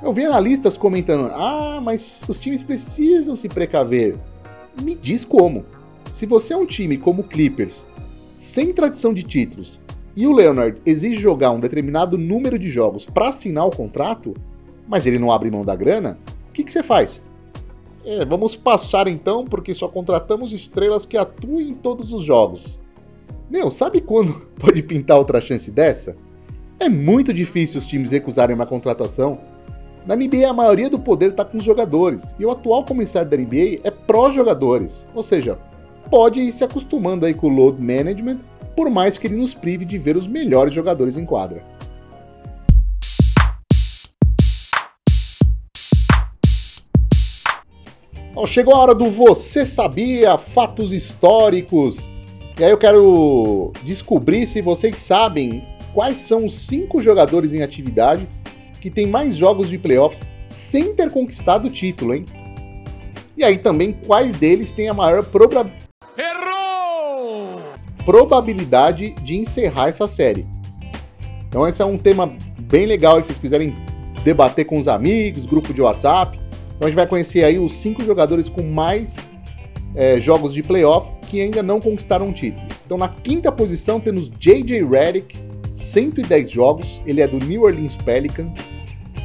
Eu 0.03 0.11
vi 0.14 0.25
analistas 0.25 0.75
comentando: 0.75 1.31
ah, 1.35 1.83
mas 1.83 2.22
os 2.27 2.40
times 2.40 2.62
precisam 2.62 3.37
se 3.37 3.46
precaver. 3.46 4.16
Me 4.83 4.94
diz 4.94 5.22
como. 5.22 5.66
Se 6.11 6.25
você 6.25 6.55
é 6.55 6.57
um 6.57 6.64
time 6.64 6.96
como 6.96 7.20
o 7.20 7.29
Clippers, 7.29 7.85
sem 8.38 8.72
tradição 8.72 9.12
de 9.12 9.22
títulos, 9.22 9.79
e 10.16 10.27
o 10.27 10.33
Leonard 10.33 10.81
exige 10.87 11.16
jogar 11.16 11.51
um 11.51 11.61
determinado 11.61 12.16
número 12.16 12.59
de 12.59 12.70
jogos 12.70 13.05
para 13.05 13.29
assinar 13.29 13.66
o 13.66 13.77
contrato, 13.77 14.33
mas 14.88 15.05
ele 15.05 15.18
não 15.18 15.31
abre 15.31 15.51
mão 15.51 15.62
da 15.62 15.77
grana, 15.77 16.18
o 16.48 16.53
que, 16.53 16.64
que 16.64 16.72
você 16.72 16.83
faz? 16.83 17.20
É, 18.04 18.24
vamos 18.24 18.56
passar 18.56 19.06
então, 19.06 19.44
porque 19.44 19.72
só 19.72 19.86
contratamos 19.86 20.52
estrelas 20.52 21.04
que 21.04 21.16
atuem 21.16 21.70
em 21.70 21.74
todos 21.74 22.12
os 22.12 22.24
jogos. 22.24 22.78
Meu, 23.48 23.70
sabe 23.70 24.00
quando 24.00 24.32
pode 24.58 24.82
pintar 24.82 25.18
outra 25.18 25.40
chance 25.40 25.70
dessa? 25.70 26.16
É 26.80 26.88
muito 26.88 27.32
difícil 27.32 27.78
os 27.78 27.86
times 27.86 28.10
recusarem 28.10 28.56
uma 28.56 28.66
contratação. 28.66 29.38
Na 30.04 30.16
NBA, 30.16 30.48
a 30.48 30.52
maioria 30.52 30.90
do 30.90 30.98
poder 30.98 31.30
está 31.30 31.44
com 31.44 31.58
os 31.58 31.62
jogadores, 31.62 32.34
e 32.40 32.44
o 32.44 32.50
atual 32.50 32.84
comissário 32.84 33.30
da 33.30 33.36
NBA 33.36 33.80
é 33.84 33.90
pró-jogadores, 33.90 35.06
ou 35.14 35.22
seja, 35.22 35.56
pode 36.10 36.40
ir 36.40 36.50
se 36.50 36.64
acostumando 36.64 37.24
aí 37.24 37.32
com 37.32 37.46
o 37.46 37.54
load 37.54 37.80
management, 37.80 38.38
por 38.74 38.90
mais 38.90 39.16
que 39.16 39.28
ele 39.28 39.36
nos 39.36 39.54
prive 39.54 39.84
de 39.84 39.96
ver 39.98 40.16
os 40.16 40.26
melhores 40.26 40.72
jogadores 40.72 41.16
em 41.16 41.24
quadra. 41.24 41.62
Bom, 48.42 48.46
chegou 48.46 48.74
a 48.74 48.78
hora 48.78 48.92
do 48.92 49.05
Você 49.05 49.64
Sabia? 49.64 50.37
Fatos 50.37 50.90
históricos. 50.90 52.11
E 52.59 52.64
aí 52.64 52.72
eu 52.72 52.76
quero 52.76 53.70
descobrir 53.85 54.48
se 54.48 54.61
vocês 54.61 54.96
sabem 54.96 55.64
quais 55.94 56.22
são 56.22 56.46
os 56.46 56.59
cinco 56.59 57.00
jogadores 57.00 57.55
em 57.55 57.62
atividade 57.62 58.28
que 58.81 58.90
têm 58.90 59.07
mais 59.07 59.37
jogos 59.37 59.68
de 59.68 59.78
playoffs 59.78 60.28
sem 60.48 60.92
ter 60.92 61.12
conquistado 61.12 61.66
o 61.66 61.70
título, 61.70 62.16
hein? 62.16 62.24
E 63.37 63.44
aí 63.44 63.59
também 63.59 63.96
quais 64.05 64.35
deles 64.35 64.72
têm 64.72 64.88
a 64.88 64.92
maior 64.92 65.22
proba... 65.22 65.70
probabilidade 68.05 69.14
de 69.22 69.37
encerrar 69.37 69.87
essa 69.87 70.09
série. 70.09 70.44
Então 71.46 71.64
esse 71.68 71.81
é 71.81 71.85
um 71.85 71.96
tema 71.96 72.35
bem 72.62 72.87
legal 72.87 73.22
se 73.22 73.28
vocês 73.28 73.38
quiserem 73.38 73.76
debater 74.24 74.64
com 74.64 74.81
os 74.81 74.88
amigos, 74.88 75.46
grupo 75.46 75.72
de 75.72 75.81
WhatsApp. 75.81 76.41
Então 76.76 76.87
a 76.87 76.90
gente 76.90 76.96
vai 76.96 77.06
conhecer 77.06 77.44
aí 77.44 77.58
os 77.58 77.74
cinco 77.74 78.02
jogadores 78.02 78.48
com 78.48 78.62
mais 78.62 79.16
é, 79.94 80.20
jogos 80.20 80.52
de 80.52 80.62
playoff 80.62 81.11
que 81.28 81.40
ainda 81.40 81.62
não 81.62 81.80
conquistaram 81.80 82.26
um 82.26 82.32
título. 82.32 82.66
Então 82.85 82.98
na 82.98 83.08
quinta 83.08 83.50
posição 83.50 83.98
temos 83.98 84.30
J.J. 84.38 84.85
Redick, 84.85 85.38
110 85.72 86.50
jogos, 86.50 87.00
ele 87.06 87.20
é 87.20 87.28
do 87.28 87.38
New 87.44 87.62
Orleans 87.62 87.96
Pelicans. 87.96 88.54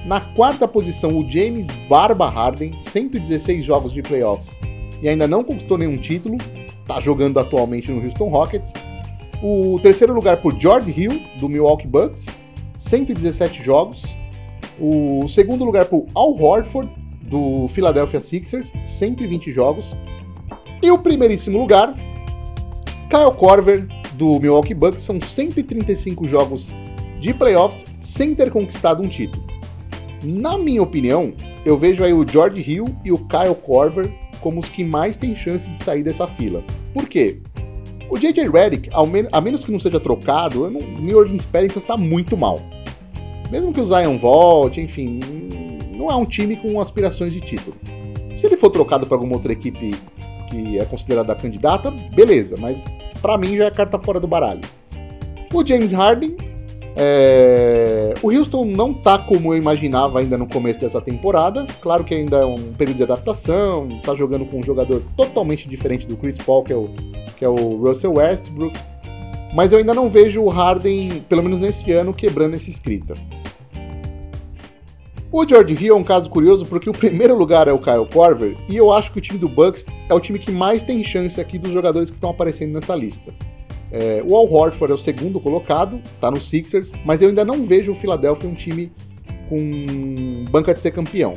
Na 0.06 0.22
quarta 0.22 0.68
posição, 0.68 1.10
o 1.10 1.30
James 1.30 1.68
Barba 1.90 2.30
Harden, 2.30 2.74
116 2.80 3.66
jogos 3.66 3.92
de 3.92 4.02
playoffs 4.02 4.58
e 5.02 5.10
ainda 5.10 5.28
não 5.28 5.44
conquistou 5.44 5.78
nenhum 5.78 5.98
título, 5.98 6.38
está 6.66 7.00
jogando 7.00 7.40
atualmente 7.40 7.92
no 7.92 8.04
Houston 8.04 8.30
Rockets. 8.30 8.72
O 9.42 9.80
terceiro 9.80 10.14
lugar 10.14 10.42
por 10.42 10.60
George 10.60 10.94
Hill, 10.96 11.22
do 11.40 11.48
Milwaukee 11.48 11.88
Bucks, 11.88 12.26
117 12.78 13.62
jogos. 13.62 14.16
O 14.80 15.28
segundo 15.28 15.66
lugar 15.66 15.86
por 15.86 16.06
Al 16.16 16.40
Horford, 16.42 16.90
do 17.28 17.68
Philadelphia 17.70 18.20
Sixers, 18.22 18.72
120 18.86 19.52
jogos. 19.52 19.96
E 20.82 20.90
o 20.92 20.98
primeiríssimo 20.98 21.58
lugar, 21.58 21.94
Kyle 23.10 23.36
Korver, 23.38 23.88
do 24.14 24.40
Milwaukee 24.40 24.74
Bucks, 24.74 25.02
são 25.02 25.22
135 25.22 26.28
jogos 26.28 26.68
de 27.20 27.34
playoffs 27.34 27.96
sem 28.00 28.34
ter 28.34 28.52
conquistado 28.52 29.04
um 29.04 29.10
título. 29.10 29.46
Na 30.24 30.58
minha 30.58 30.82
opinião, 30.82 31.34
eu 31.66 31.78
vejo 31.78 32.04
aí 32.04 32.14
o 32.14 32.28
George 32.28 32.64
Hill 32.70 32.86
e 33.04 33.12
o 33.12 33.18
Kyle 33.18 33.56
Korver 33.56 34.12
como 34.42 34.60
os 34.60 34.70
que 34.70 34.84
mais 34.84 35.18
têm 35.18 35.36
chance 35.36 35.70
de 35.70 35.84
sair 35.84 36.04
dessa 36.04 36.28
fila. 36.28 36.64
Por 36.94 37.08
quê? 37.08 37.42
O 38.10 38.18
J.J. 38.18 38.50
Redick, 38.50 38.90
a 39.32 39.42
menos 39.42 39.66
que 39.66 39.72
não 39.72 39.80
seja 39.80 40.00
trocado, 40.00 40.64
o 40.64 40.70
New 40.70 41.18
Orleans 41.18 41.46
Pelicans 41.46 41.84
está 41.84 41.98
muito 41.98 42.38
mal. 42.38 42.58
Mesmo 43.52 43.74
que 43.74 43.82
o 43.82 43.86
Zion 43.86 44.18
volte, 44.18 44.80
enfim, 44.80 45.20
não 45.98 46.10
é 46.10 46.16
um 46.16 46.26
time 46.26 46.56
com 46.56 46.80
aspirações 46.80 47.32
de 47.34 47.42
título. 47.42 47.76
Se 48.36 48.46
ele 48.46 48.56
for 48.56 48.70
trocado 48.70 49.08
para 49.08 49.16
alguma 49.16 49.36
outra 49.36 49.52
equipe 49.52 49.92
que 50.50 50.78
é 50.78 50.86
considerada 50.86 51.36
candidata, 51.36 51.92
beleza, 52.14 52.56
mas 52.60 52.84
para 53.22 53.38
mim 53.38 53.58
já 53.58 53.66
é 53.66 53.72
carta 53.72 54.00
fora 54.00 54.20
do 54.20 54.28
baralho. 54.28 54.62
O 55.54 55.66
James 55.66 55.92
Harden, 55.92 56.36
é... 56.96 58.14
o 58.22 58.32
Houston 58.32 58.66
não 58.66 58.94
tá 58.94 59.18
como 59.18 59.54
eu 59.54 59.58
imaginava 59.58 60.20
ainda 60.20 60.38
no 60.38 60.48
começo 60.48 60.80
dessa 60.80 61.02
temporada. 61.02 61.66
Claro 61.82 62.04
que 62.04 62.14
ainda 62.14 62.38
é 62.38 62.46
um 62.46 62.74
período 62.74 62.98
de 62.98 63.04
adaptação, 63.04 63.88
tá 64.04 64.14
jogando 64.14 64.46
com 64.46 64.60
um 64.60 64.64
jogador 64.64 65.02
totalmente 65.16 65.68
diferente 65.68 66.06
do 66.06 66.16
Chris 66.18 66.38
Paul, 66.38 66.64
que 66.64 66.74
é 66.74 66.76
o, 66.76 66.90
que 67.38 67.44
é 67.44 67.50
o 67.50 67.78
Russell 67.78 68.14
Westbrook. 68.14 68.78
Mas 69.56 69.72
eu 69.72 69.80
ainda 69.80 69.94
não 69.94 70.10
vejo 70.10 70.42
o 70.42 70.50
Harden, 70.50 71.24
pelo 71.30 71.42
menos 71.42 71.62
nesse 71.62 71.92
ano, 71.92 72.14
quebrando 72.14 72.54
essa 72.54 72.70
escrita. 72.70 73.14
O 75.38 75.46
George 75.46 75.76
Hill 75.76 75.96
é 75.96 76.00
um 76.00 76.04
caso 76.04 76.28
curioso 76.32 76.66
porque 76.66 76.90
o 76.90 76.92
primeiro 76.92 77.38
lugar 77.38 77.68
é 77.68 77.72
o 77.72 77.78
Kyle 77.78 78.08
Korver 78.12 78.58
e 78.68 78.76
eu 78.76 78.92
acho 78.92 79.12
que 79.12 79.20
o 79.20 79.22
time 79.22 79.38
do 79.38 79.48
Bucks 79.48 79.86
é 80.10 80.14
o 80.16 80.20
time 80.20 80.40
que 80.40 80.52
mais 80.52 80.82
tem 80.82 81.04
chance 81.04 81.40
aqui 81.40 81.60
dos 81.60 81.72
jogadores 81.72 82.10
que 82.10 82.16
estão 82.16 82.32
aparecendo 82.32 82.74
nessa 82.74 82.96
lista. 82.96 83.32
É, 83.92 84.24
o 84.28 84.36
Al 84.36 84.52
Horford 84.52 84.94
é 84.94 84.96
o 84.96 84.98
segundo 84.98 85.40
colocado, 85.40 86.02
tá 86.20 86.32
no 86.32 86.40
Sixers, 86.40 86.92
mas 87.06 87.22
eu 87.22 87.30
ainda 87.30 87.46
não 87.46 87.64
vejo 87.68 87.92
o 87.92 87.96
Philadelphia 87.96 88.50
um 88.50 88.56
time 88.56 88.92
com 89.48 90.44
banca 90.50 90.74
de 90.74 90.80
ser 90.80 90.90
campeão. 90.90 91.34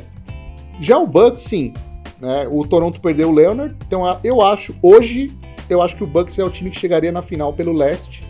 Já 0.79 0.97
o 0.97 1.05
Bucks, 1.05 1.43
sim. 1.43 1.71
Né, 2.19 2.47
o 2.49 2.63
Toronto 2.63 2.99
perdeu 2.99 3.29
o 3.29 3.31
Leonard, 3.31 3.75
então 3.85 4.01
eu 4.23 4.41
acho, 4.41 4.73
hoje, 4.81 5.27
eu 5.69 5.79
acho 5.79 5.95
que 5.95 6.03
o 6.03 6.07
Bucks 6.07 6.39
é 6.39 6.43
o 6.43 6.49
time 6.49 6.71
que 6.71 6.79
chegaria 6.79 7.11
na 7.11 7.21
final 7.21 7.53
pelo 7.53 7.71
leste, 7.71 8.21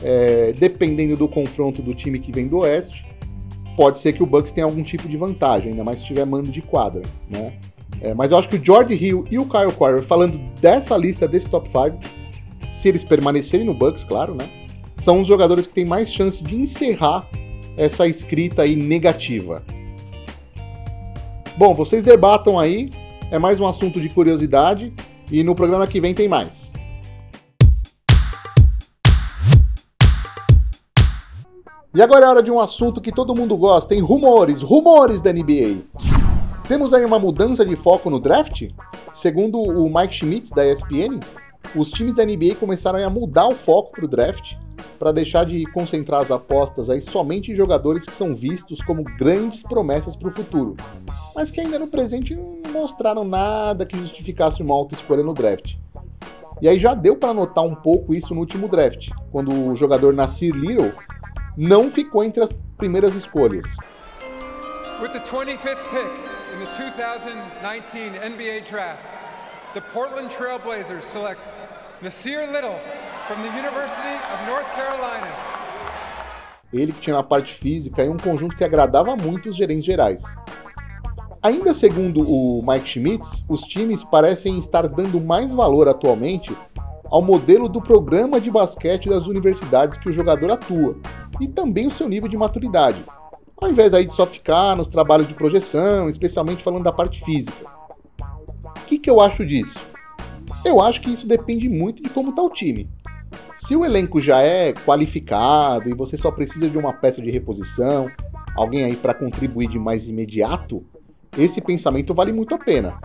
é, 0.00 0.52
dependendo 0.56 1.16
do 1.16 1.26
confronto 1.26 1.82
do 1.82 1.92
time 1.92 2.20
que 2.20 2.30
vem 2.30 2.46
do 2.46 2.58
oeste 2.58 3.08
pode 3.78 4.00
ser 4.00 4.12
que 4.12 4.24
o 4.24 4.26
Bucks 4.26 4.50
tenha 4.50 4.64
algum 4.64 4.82
tipo 4.82 5.08
de 5.08 5.16
vantagem, 5.16 5.70
ainda 5.70 5.84
mais 5.84 6.00
se 6.00 6.06
tiver 6.06 6.26
mando 6.26 6.50
de 6.50 6.60
quadra, 6.60 7.00
né? 7.30 7.52
É, 8.00 8.12
mas 8.12 8.32
eu 8.32 8.38
acho 8.38 8.48
que 8.48 8.56
o 8.56 8.64
George 8.64 8.92
Hill 8.92 9.24
e 9.30 9.38
o 9.38 9.46
Kyle 9.46 9.72
Korver, 9.72 10.02
falando 10.02 10.36
dessa 10.60 10.96
lista, 10.96 11.28
desse 11.28 11.48
top 11.48 11.68
5, 11.68 11.96
se 12.72 12.88
eles 12.88 13.04
permanecerem 13.04 13.64
no 13.64 13.72
Bucks, 13.72 14.02
claro, 14.02 14.34
né? 14.34 14.50
São 14.96 15.20
os 15.20 15.28
jogadores 15.28 15.64
que 15.64 15.72
têm 15.72 15.86
mais 15.86 16.12
chance 16.12 16.42
de 16.42 16.56
encerrar 16.56 17.28
essa 17.76 18.04
escrita 18.08 18.62
aí 18.62 18.74
negativa. 18.74 19.62
Bom, 21.56 21.72
vocês 21.72 22.02
debatam 22.02 22.58
aí, 22.58 22.90
é 23.30 23.38
mais 23.38 23.60
um 23.60 23.66
assunto 23.66 24.00
de 24.00 24.08
curiosidade 24.08 24.92
e 25.30 25.44
no 25.44 25.54
programa 25.54 25.86
que 25.86 26.00
vem 26.00 26.12
tem 26.12 26.26
mais. 26.26 26.57
E 31.98 32.00
agora 32.00 32.26
é 32.26 32.28
hora 32.28 32.42
de 32.44 32.50
um 32.52 32.60
assunto 32.60 33.00
que 33.00 33.10
todo 33.10 33.34
mundo 33.34 33.56
gosta, 33.56 33.88
tem 33.88 34.00
rumores, 34.00 34.62
rumores 34.62 35.20
da 35.20 35.32
NBA. 35.32 35.78
Temos 36.68 36.94
aí 36.94 37.04
uma 37.04 37.18
mudança 37.18 37.66
de 37.66 37.74
foco 37.74 38.08
no 38.08 38.20
draft? 38.20 38.70
Segundo 39.12 39.58
o 39.58 39.92
Mike 39.92 40.14
Schmitz 40.14 40.52
da 40.52 40.64
ESPN, 40.64 41.18
os 41.74 41.90
times 41.90 42.14
da 42.14 42.24
NBA 42.24 42.54
começaram 42.54 43.04
a 43.04 43.10
mudar 43.10 43.48
o 43.48 43.52
foco 43.52 43.90
para 43.90 44.04
o 44.04 44.08
draft 44.08 44.54
para 44.96 45.10
deixar 45.10 45.44
de 45.44 45.64
concentrar 45.72 46.20
as 46.20 46.30
apostas 46.30 46.88
aí 46.88 47.00
somente 47.00 47.50
em 47.50 47.56
jogadores 47.56 48.04
que 48.04 48.14
são 48.14 48.32
vistos 48.32 48.80
como 48.80 49.02
grandes 49.02 49.64
promessas 49.64 50.14
para 50.14 50.28
o 50.28 50.32
futuro, 50.32 50.76
mas 51.34 51.50
que 51.50 51.60
ainda 51.60 51.80
no 51.80 51.88
presente 51.88 52.32
não 52.32 52.60
mostraram 52.72 53.24
nada 53.24 53.84
que 53.84 53.98
justificasse 53.98 54.62
uma 54.62 54.72
alta 54.72 54.94
escolha 54.94 55.24
no 55.24 55.34
draft. 55.34 55.74
E 56.62 56.68
aí 56.68 56.78
já 56.78 56.94
deu 56.94 57.16
para 57.16 57.34
notar 57.34 57.64
um 57.64 57.74
pouco 57.74 58.14
isso 58.14 58.32
no 58.34 58.40
último 58.40 58.68
draft, 58.68 59.10
quando 59.32 59.52
o 59.52 59.74
jogador 59.74 60.12
Nasir 60.12 60.54
Little 60.54 60.92
não 61.58 61.90
ficou 61.90 62.22
entre 62.22 62.40
as 62.40 62.52
primeiras 62.76 63.16
escolhas. 63.16 63.64
With 65.02 65.12
the 65.12 65.18
25th 65.18 65.82
pick 65.90 66.06
in 66.54 66.60
the 66.60 66.70
2019 66.76 68.16
NBA 68.16 68.60
Draft, 68.70 69.04
the 69.74 69.80
Portland 69.92 70.30
Trail 70.30 70.60
Blazers 70.60 71.04
select 71.04 71.40
Nasir 72.00 72.46
Little 72.52 72.78
from 73.26 73.42
the 73.42 73.48
University 73.58 74.14
of 74.32 74.46
North 74.46 74.66
Carolina. 74.76 75.26
Ele 76.72 76.92
que 76.92 77.00
tinha 77.00 77.16
na 77.16 77.24
parte 77.24 77.54
física 77.54 78.04
e 78.04 78.08
um 78.08 78.16
conjunto 78.16 78.56
que 78.56 78.62
agradava 78.62 79.16
muito 79.16 79.48
os 79.48 79.56
gerentes 79.56 79.84
gerais. 79.84 80.22
Ainda 81.42 81.74
segundo 81.74 82.20
o 82.20 82.62
Mike 82.64 82.88
Schmitz, 82.88 83.44
os 83.48 83.62
times 83.62 84.04
parecem 84.04 84.60
estar 84.60 84.86
dando 84.86 85.20
mais 85.20 85.52
valor 85.52 85.88
atualmente 85.88 86.56
ao 87.06 87.20
modelo 87.20 87.68
do 87.68 87.80
programa 87.80 88.40
de 88.40 88.48
basquete 88.48 89.08
das 89.08 89.26
universidades 89.26 89.98
que 89.98 90.08
o 90.08 90.12
jogador 90.12 90.52
atua 90.52 90.94
e 91.40 91.46
também 91.46 91.86
o 91.86 91.90
seu 91.90 92.08
nível 92.08 92.28
de 92.28 92.36
maturidade, 92.36 93.02
ao 93.60 93.70
invés 93.70 93.92
aí 93.94 94.06
de 94.06 94.14
só 94.14 94.26
ficar 94.26 94.76
nos 94.76 94.88
trabalhos 94.88 95.28
de 95.28 95.34
projeção, 95.34 96.08
especialmente 96.08 96.62
falando 96.62 96.84
da 96.84 96.92
parte 96.92 97.24
física. 97.24 97.66
O 98.64 98.84
que, 98.86 98.98
que 98.98 99.10
eu 99.10 99.20
acho 99.20 99.44
disso? 99.44 99.78
Eu 100.64 100.80
acho 100.80 101.00
que 101.00 101.10
isso 101.10 101.26
depende 101.26 101.68
muito 101.68 102.02
de 102.02 102.08
como 102.08 102.30
está 102.30 102.42
o 102.42 102.50
time. 102.50 102.88
Se 103.54 103.76
o 103.76 103.84
elenco 103.84 104.20
já 104.20 104.40
é 104.40 104.72
qualificado 104.72 105.88
e 105.88 105.94
você 105.94 106.16
só 106.16 106.30
precisa 106.30 106.68
de 106.68 106.78
uma 106.78 106.92
peça 106.92 107.20
de 107.20 107.30
reposição, 107.30 108.08
alguém 108.56 108.84
aí 108.84 108.96
para 108.96 109.14
contribuir 109.14 109.68
de 109.68 109.78
mais 109.78 110.06
imediato, 110.06 110.84
esse 111.36 111.60
pensamento 111.60 112.14
vale 112.14 112.32
muito 112.32 112.54
a 112.54 112.58
pena. 112.58 112.98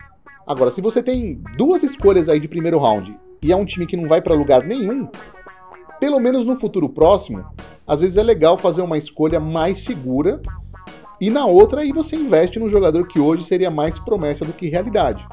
Agora, 0.45 0.71
se 0.71 0.81
você 0.81 1.01
tem 1.01 1.41
duas 1.57 1.83
escolhas 1.83 2.29
aí 2.29 2.39
de 2.39 2.47
primeiro 2.47 2.77
round 2.77 3.17
e 3.41 3.51
é 3.51 3.55
um 3.55 3.65
time 3.65 3.85
que 3.85 3.97
não 3.97 4.07
vai 4.07 4.21
para 4.21 4.35
lugar 4.35 4.63
nenhum, 4.63 5.07
pelo 5.99 6.19
menos 6.19 6.45
no 6.45 6.59
futuro 6.59 6.89
próximo, 6.89 7.45
às 7.87 8.01
vezes 8.01 8.17
é 8.17 8.23
legal 8.23 8.57
fazer 8.57 8.81
uma 8.81 8.97
escolha 8.97 9.39
mais 9.39 9.79
segura 9.79 10.41
e 11.19 11.29
na 11.29 11.45
outra 11.45 11.81
aí 11.81 11.91
você 11.91 12.15
investe 12.15 12.59
num 12.59 12.69
jogador 12.69 13.07
que 13.07 13.19
hoje 13.19 13.43
seria 13.43 13.69
mais 13.69 13.99
promessa 13.99 14.43
do 14.43 14.53
que 14.53 14.69
realidade. 14.69 15.25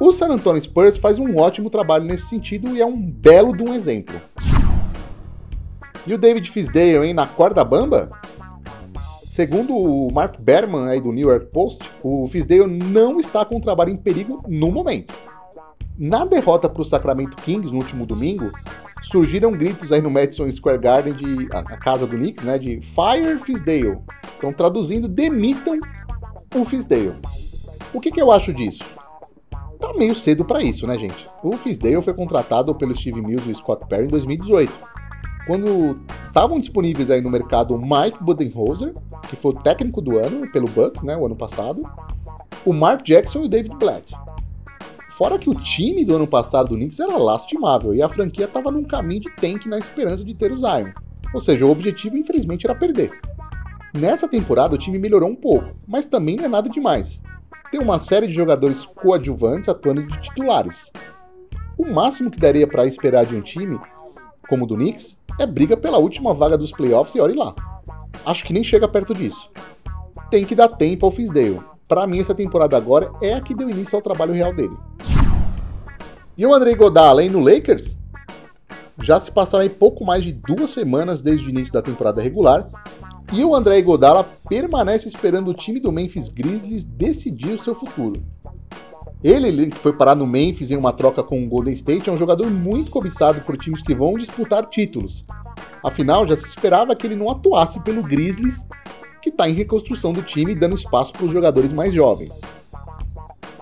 O 0.00 0.12
San 0.12 0.28
Antonio 0.28 0.62
Spurs 0.62 0.96
faz 0.96 1.18
um 1.18 1.36
ótimo 1.36 1.68
trabalho 1.68 2.04
nesse 2.04 2.26
sentido 2.26 2.74
e 2.74 2.80
é 2.80 2.86
um 2.86 3.00
belo 3.00 3.56
de 3.56 3.64
um 3.64 3.74
exemplo. 3.74 4.14
E 6.06 6.14
o 6.14 6.18
David 6.18 6.50
Fisdale, 6.50 7.06
hein, 7.06 7.12
na 7.12 7.26
corda 7.26 7.64
bamba? 7.64 8.10
Segundo 9.26 9.74
o 9.74 10.08
Mark 10.12 10.38
Berman 10.38 10.88
aí 10.88 11.00
do 11.00 11.12
New 11.12 11.28
York 11.28 11.46
Post, 11.46 11.84
o 12.02 12.26
Fisdale 12.28 12.66
não 12.66 13.20
está 13.20 13.44
com 13.44 13.56
o 13.56 13.60
trabalho 13.60 13.90
em 13.90 13.96
perigo 13.96 14.42
no 14.48 14.70
momento. 14.70 15.12
Na 15.98 16.24
derrota 16.24 16.68
para 16.68 16.80
o 16.80 16.84
Sacramento 16.84 17.36
Kings 17.42 17.70
no 17.70 17.78
último 17.78 18.06
domingo, 18.06 18.52
surgiram 19.02 19.52
gritos 19.52 19.92
aí 19.92 20.00
no 20.00 20.10
Madison 20.10 20.50
Square 20.50 20.78
Garden, 20.78 21.14
de, 21.14 21.48
a, 21.52 21.58
a 21.60 21.76
casa 21.76 22.06
do 22.06 22.16
Knicks, 22.16 22.44
né, 22.44 22.58
de 22.58 22.80
Fire 22.80 23.38
Fisdale. 23.44 23.98
Então, 24.36 24.52
traduzindo, 24.52 25.08
demitam 25.08 25.78
o 26.54 26.64
Fisdale. 26.64 27.14
O 27.92 28.00
que, 28.00 28.10
que 28.10 28.20
eu 28.20 28.30
acho 28.30 28.52
disso? 28.52 28.84
Tá 29.78 29.92
meio 29.94 30.14
cedo 30.14 30.44
para 30.44 30.62
isso, 30.62 30.86
né, 30.86 30.98
gente? 30.98 31.28
O 31.42 31.52
Fisdale 31.52 32.02
foi 32.02 32.14
contratado 32.14 32.74
pelo 32.74 32.94
Steve 32.94 33.22
Mills 33.22 33.48
e 33.48 33.52
o 33.52 33.56
Scott 33.56 33.86
Perry 33.86 34.04
em 34.04 34.08
2018, 34.08 34.72
quando 35.46 35.98
estavam 36.22 36.58
disponíveis 36.58 37.10
aí 37.10 37.20
no 37.20 37.30
mercado 37.30 37.74
o 37.74 37.80
Mike 37.80 38.22
Budenholzer, 38.22 38.92
que 39.30 39.36
foi 39.36 39.52
o 39.52 39.54
técnico 39.54 40.00
do 40.00 40.18
ano 40.18 40.50
pelo 40.50 40.68
Bucks, 40.68 41.02
né, 41.02 41.16
o 41.16 41.24
ano 41.24 41.36
passado, 41.36 41.82
o 42.66 42.72
Mark 42.72 43.02
Jackson 43.02 43.42
e 43.42 43.44
o 43.46 43.48
David 43.48 43.76
Blatt. 43.76 44.12
Fora 45.18 45.36
que 45.36 45.50
o 45.50 45.54
time 45.54 46.04
do 46.04 46.14
ano 46.14 46.28
passado 46.28 46.68
do 46.68 46.76
Knicks 46.76 47.00
era 47.00 47.16
lastimável 47.16 47.92
e 47.92 48.00
a 48.00 48.08
franquia 48.08 48.44
estava 48.44 48.70
num 48.70 48.84
caminho 48.84 49.22
de 49.22 49.34
tank 49.34 49.66
na 49.66 49.76
esperança 49.76 50.24
de 50.24 50.32
ter 50.32 50.52
o 50.52 50.58
Zion. 50.58 50.92
Ou 51.34 51.40
seja, 51.40 51.66
o 51.66 51.70
objetivo 51.72 52.16
infelizmente 52.16 52.64
era 52.64 52.72
perder. 52.72 53.10
Nessa 53.98 54.28
temporada 54.28 54.76
o 54.76 54.78
time 54.78 54.96
melhorou 54.96 55.28
um 55.28 55.34
pouco, 55.34 55.74
mas 55.88 56.06
também 56.06 56.36
não 56.36 56.44
é 56.44 56.48
nada 56.48 56.68
demais. 56.68 57.20
Tem 57.68 57.80
uma 57.80 57.98
série 57.98 58.28
de 58.28 58.32
jogadores 58.32 58.86
coadjuvantes 58.86 59.68
atuando 59.68 60.06
de 60.06 60.20
titulares. 60.20 60.92
O 61.76 61.84
máximo 61.84 62.30
que 62.30 62.38
daria 62.38 62.68
para 62.68 62.86
esperar 62.86 63.26
de 63.26 63.34
um 63.34 63.40
time, 63.40 63.76
como 64.48 64.66
o 64.66 64.68
do 64.68 64.76
Knicks, 64.76 65.18
é 65.36 65.44
briga 65.44 65.76
pela 65.76 65.98
última 65.98 66.32
vaga 66.32 66.56
dos 66.56 66.70
playoffs 66.70 67.16
e 67.16 67.20
olhe 67.20 67.34
lá. 67.34 67.56
Acho 68.24 68.44
que 68.44 68.52
nem 68.52 68.62
chega 68.62 68.86
perto 68.86 69.12
disso. 69.14 69.50
Tem 70.30 70.44
que 70.44 70.54
dar 70.54 70.68
tempo 70.68 71.04
ao 71.04 71.10
Fisdale. 71.10 71.58
Para 71.88 72.06
mim, 72.06 72.20
essa 72.20 72.34
temporada 72.34 72.76
agora 72.76 73.10
é 73.22 73.32
a 73.32 73.40
que 73.40 73.54
deu 73.54 73.70
início 73.70 73.96
ao 73.96 74.02
trabalho 74.02 74.34
real 74.34 74.54
dele. 74.54 74.76
E 76.36 76.46
o 76.46 76.54
Andrei 76.54 76.74
Godala, 76.74 77.24
hein, 77.24 77.30
no 77.30 77.40
Lakers? 77.40 77.98
Já 79.02 79.18
se 79.18 79.32
passaram 79.32 79.62
aí 79.62 79.70
pouco 79.70 80.04
mais 80.04 80.22
de 80.22 80.32
duas 80.32 80.70
semanas 80.70 81.22
desde 81.22 81.46
o 81.46 81.50
início 81.50 81.72
da 81.72 81.80
temporada 81.80 82.20
regular 82.20 82.68
e 83.32 83.44
o 83.44 83.54
André 83.54 83.80
Godala 83.82 84.28
permanece 84.48 85.06
esperando 85.06 85.50
o 85.50 85.54
time 85.54 85.78
do 85.78 85.92
Memphis 85.92 86.28
Grizzlies 86.28 86.84
decidir 86.84 87.52
o 87.52 87.62
seu 87.62 87.74
futuro. 87.74 88.22
Ele, 89.22 89.66
que 89.66 89.76
foi 89.76 89.92
parar 89.92 90.14
no 90.14 90.26
Memphis 90.26 90.70
em 90.70 90.76
uma 90.76 90.92
troca 90.92 91.22
com 91.22 91.42
o 91.42 91.48
Golden 91.48 91.74
State, 91.74 92.08
é 92.08 92.12
um 92.12 92.16
jogador 92.16 92.50
muito 92.50 92.90
cobiçado 92.90 93.40
por 93.42 93.58
times 93.58 93.82
que 93.82 93.94
vão 93.94 94.14
disputar 94.14 94.66
títulos. 94.66 95.24
Afinal, 95.82 96.26
já 96.26 96.36
se 96.36 96.48
esperava 96.48 96.94
que 96.94 97.06
ele 97.06 97.16
não 97.16 97.30
atuasse 97.30 97.80
pelo 97.80 98.02
Grizzlies, 98.02 98.64
que 99.28 99.34
está 99.34 99.48
em 99.48 99.52
reconstrução 99.52 100.10
do 100.12 100.22
time, 100.22 100.54
dando 100.54 100.74
espaço 100.74 101.12
para 101.12 101.24
os 101.24 101.32
jogadores 101.32 101.70
mais 101.72 101.92
jovens. 101.92 102.32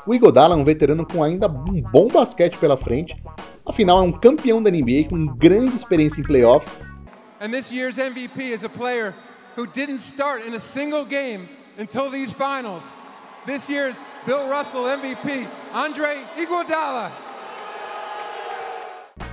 O 0.07 0.15
Igodala 0.15 0.55
é 0.55 0.57
um 0.57 0.65
veterano 0.65 1.05
com 1.05 1.25
ainda 1.25 1.49
um 1.49 1.83
bom 1.83 2.07
basquete 2.07 2.57
pela 2.59 2.77
frente, 2.77 3.21
afinal 3.65 3.99
é 3.99 4.03
um 4.03 4.13
campeão 4.13 4.63
da 4.63 4.71
NBA 4.71 5.09
com 5.11 5.27
grande 5.27 5.75
experiência 5.75 6.21
em 6.21 6.23
playoffs. 6.23 6.73
And 7.41 7.51
this 7.51 7.73
year's 7.73 7.99
MVP 7.99 8.41
is 8.53 8.65
a 8.65 8.69
player 8.69 9.13
who 9.57 9.67
didn't 9.67 9.99
start 9.99 10.47
in 10.47 10.55
a 10.55 10.61
single 10.61 11.05
game 11.05 11.49
until 11.79 12.11
these 12.11 12.33
finals. 12.33 12.85
This 13.45 13.69
year's 13.69 13.99
Bill 14.25 14.49
Russell 14.49 14.89
MVP, 14.89 15.47
Andre 15.75 16.25
Iguodala. 16.41 17.11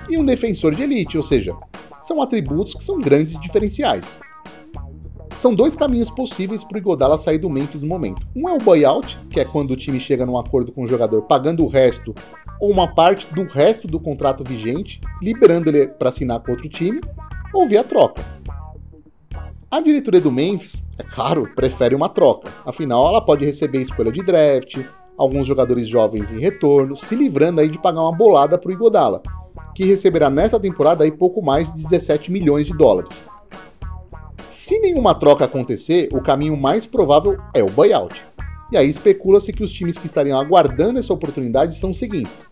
E 0.08 0.18
um 0.18 0.24
defensor 0.24 0.74
de 0.74 0.82
elite, 0.82 1.16
ou 1.16 1.22
seja, 1.22 1.56
são 2.00 2.20
atributos 2.20 2.74
que 2.74 2.82
são 2.82 3.00
grandes 3.00 3.38
diferenciais. 3.40 4.04
São 5.44 5.54
dois 5.54 5.76
caminhos 5.76 6.10
possíveis 6.10 6.64
para 6.64 6.76
o 6.76 6.78
Igodala 6.78 7.18
sair 7.18 7.36
do 7.36 7.50
Memphis 7.50 7.82
no 7.82 7.86
momento. 7.86 8.26
Um 8.34 8.48
é 8.48 8.54
o 8.54 8.56
buyout, 8.56 9.20
que 9.28 9.38
é 9.38 9.44
quando 9.44 9.72
o 9.72 9.76
time 9.76 10.00
chega 10.00 10.24
num 10.24 10.38
acordo 10.38 10.72
com 10.72 10.84
o 10.84 10.86
jogador 10.86 11.20
pagando 11.20 11.62
o 11.62 11.68
resto 11.68 12.14
ou 12.58 12.70
uma 12.70 12.94
parte 12.94 13.26
do 13.34 13.42
resto 13.42 13.86
do 13.86 14.00
contrato 14.00 14.42
vigente, 14.42 15.02
liberando 15.20 15.68
ele 15.68 15.88
para 15.88 16.08
assinar 16.08 16.40
com 16.40 16.52
outro 16.52 16.66
time, 16.66 16.98
ou 17.52 17.68
via 17.68 17.84
troca. 17.84 18.24
A 19.70 19.82
diretoria 19.82 20.22
do 20.22 20.32
Memphis, 20.32 20.82
é 20.96 21.02
claro, 21.02 21.46
prefere 21.54 21.94
uma 21.94 22.08
troca. 22.08 22.50
Afinal, 22.64 23.06
ela 23.06 23.20
pode 23.20 23.44
receber 23.44 23.82
escolha 23.82 24.10
de 24.10 24.24
draft, 24.24 24.78
alguns 25.14 25.46
jogadores 25.46 25.86
jovens 25.86 26.32
em 26.32 26.38
retorno, 26.38 26.96
se 26.96 27.14
livrando 27.14 27.60
aí 27.60 27.68
de 27.68 27.78
pagar 27.78 28.00
uma 28.00 28.16
bolada 28.16 28.56
para 28.56 28.70
o 28.70 28.72
Igodala, 28.72 29.20
que 29.74 29.84
receberá 29.84 30.30
nessa 30.30 30.58
temporada 30.58 31.04
aí 31.04 31.12
pouco 31.12 31.42
mais 31.42 31.68
de 31.68 31.82
17 31.82 32.32
milhões 32.32 32.66
de 32.66 32.72
dólares. 32.72 33.33
Se 34.64 34.80
nenhuma 34.80 35.14
troca 35.14 35.44
acontecer, 35.44 36.08
o 36.10 36.22
caminho 36.22 36.56
mais 36.56 36.86
provável 36.86 37.38
é 37.52 37.62
o 37.62 37.66
buyout. 37.66 38.18
E 38.72 38.78
aí 38.78 38.88
especula-se 38.88 39.52
que 39.52 39.62
os 39.62 39.70
times 39.70 39.98
que 39.98 40.06
estariam 40.06 40.40
aguardando 40.40 40.98
essa 40.98 41.12
oportunidade 41.12 41.76
são 41.76 41.90
os 41.90 41.98
seguintes: 41.98 42.48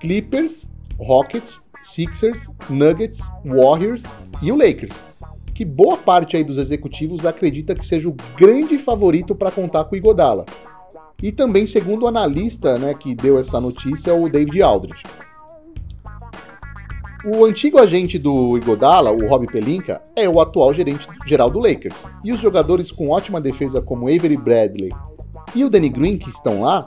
Clippers, 0.00 0.64
Rockets, 0.98 1.60
Sixers, 1.82 2.48
Nuggets, 2.70 3.20
Warriors 3.44 4.04
e 4.40 4.50
o 4.50 4.56
Lakers. 4.56 4.96
Que 5.52 5.66
boa 5.66 5.98
parte 5.98 6.34
aí 6.34 6.42
dos 6.42 6.56
executivos 6.56 7.26
acredita 7.26 7.74
que 7.74 7.84
seja 7.84 8.08
o 8.08 8.16
grande 8.34 8.78
favorito 8.78 9.34
para 9.34 9.50
contar 9.50 9.84
com 9.84 9.94
o 9.94 9.98
Igodala. 9.98 10.46
E 11.22 11.30
também, 11.30 11.66
segundo 11.66 12.04
o 12.04 12.08
analista 12.08 12.78
né, 12.78 12.94
que 12.94 13.14
deu 13.14 13.38
essa 13.38 13.60
notícia, 13.60 14.14
o 14.14 14.30
David 14.30 14.62
Aldridge. 14.62 15.02
O 17.26 17.46
antigo 17.46 17.78
agente 17.78 18.18
do 18.18 18.58
Igodala, 18.58 19.10
o 19.10 19.26
Rob 19.26 19.46
Pelinka, 19.46 20.02
é 20.14 20.28
o 20.28 20.40
atual 20.40 20.74
gerente 20.74 21.08
geral 21.24 21.48
do 21.48 21.58
Lakers. 21.58 21.94
E 22.22 22.30
os 22.30 22.38
jogadores 22.38 22.90
com 22.90 23.08
ótima 23.08 23.40
defesa 23.40 23.80
como 23.80 24.08
Avery 24.08 24.36
Bradley 24.36 24.90
e 25.54 25.64
o 25.64 25.70
Danny 25.70 25.88
Green, 25.88 26.18
que 26.18 26.28
estão 26.28 26.60
lá, 26.60 26.86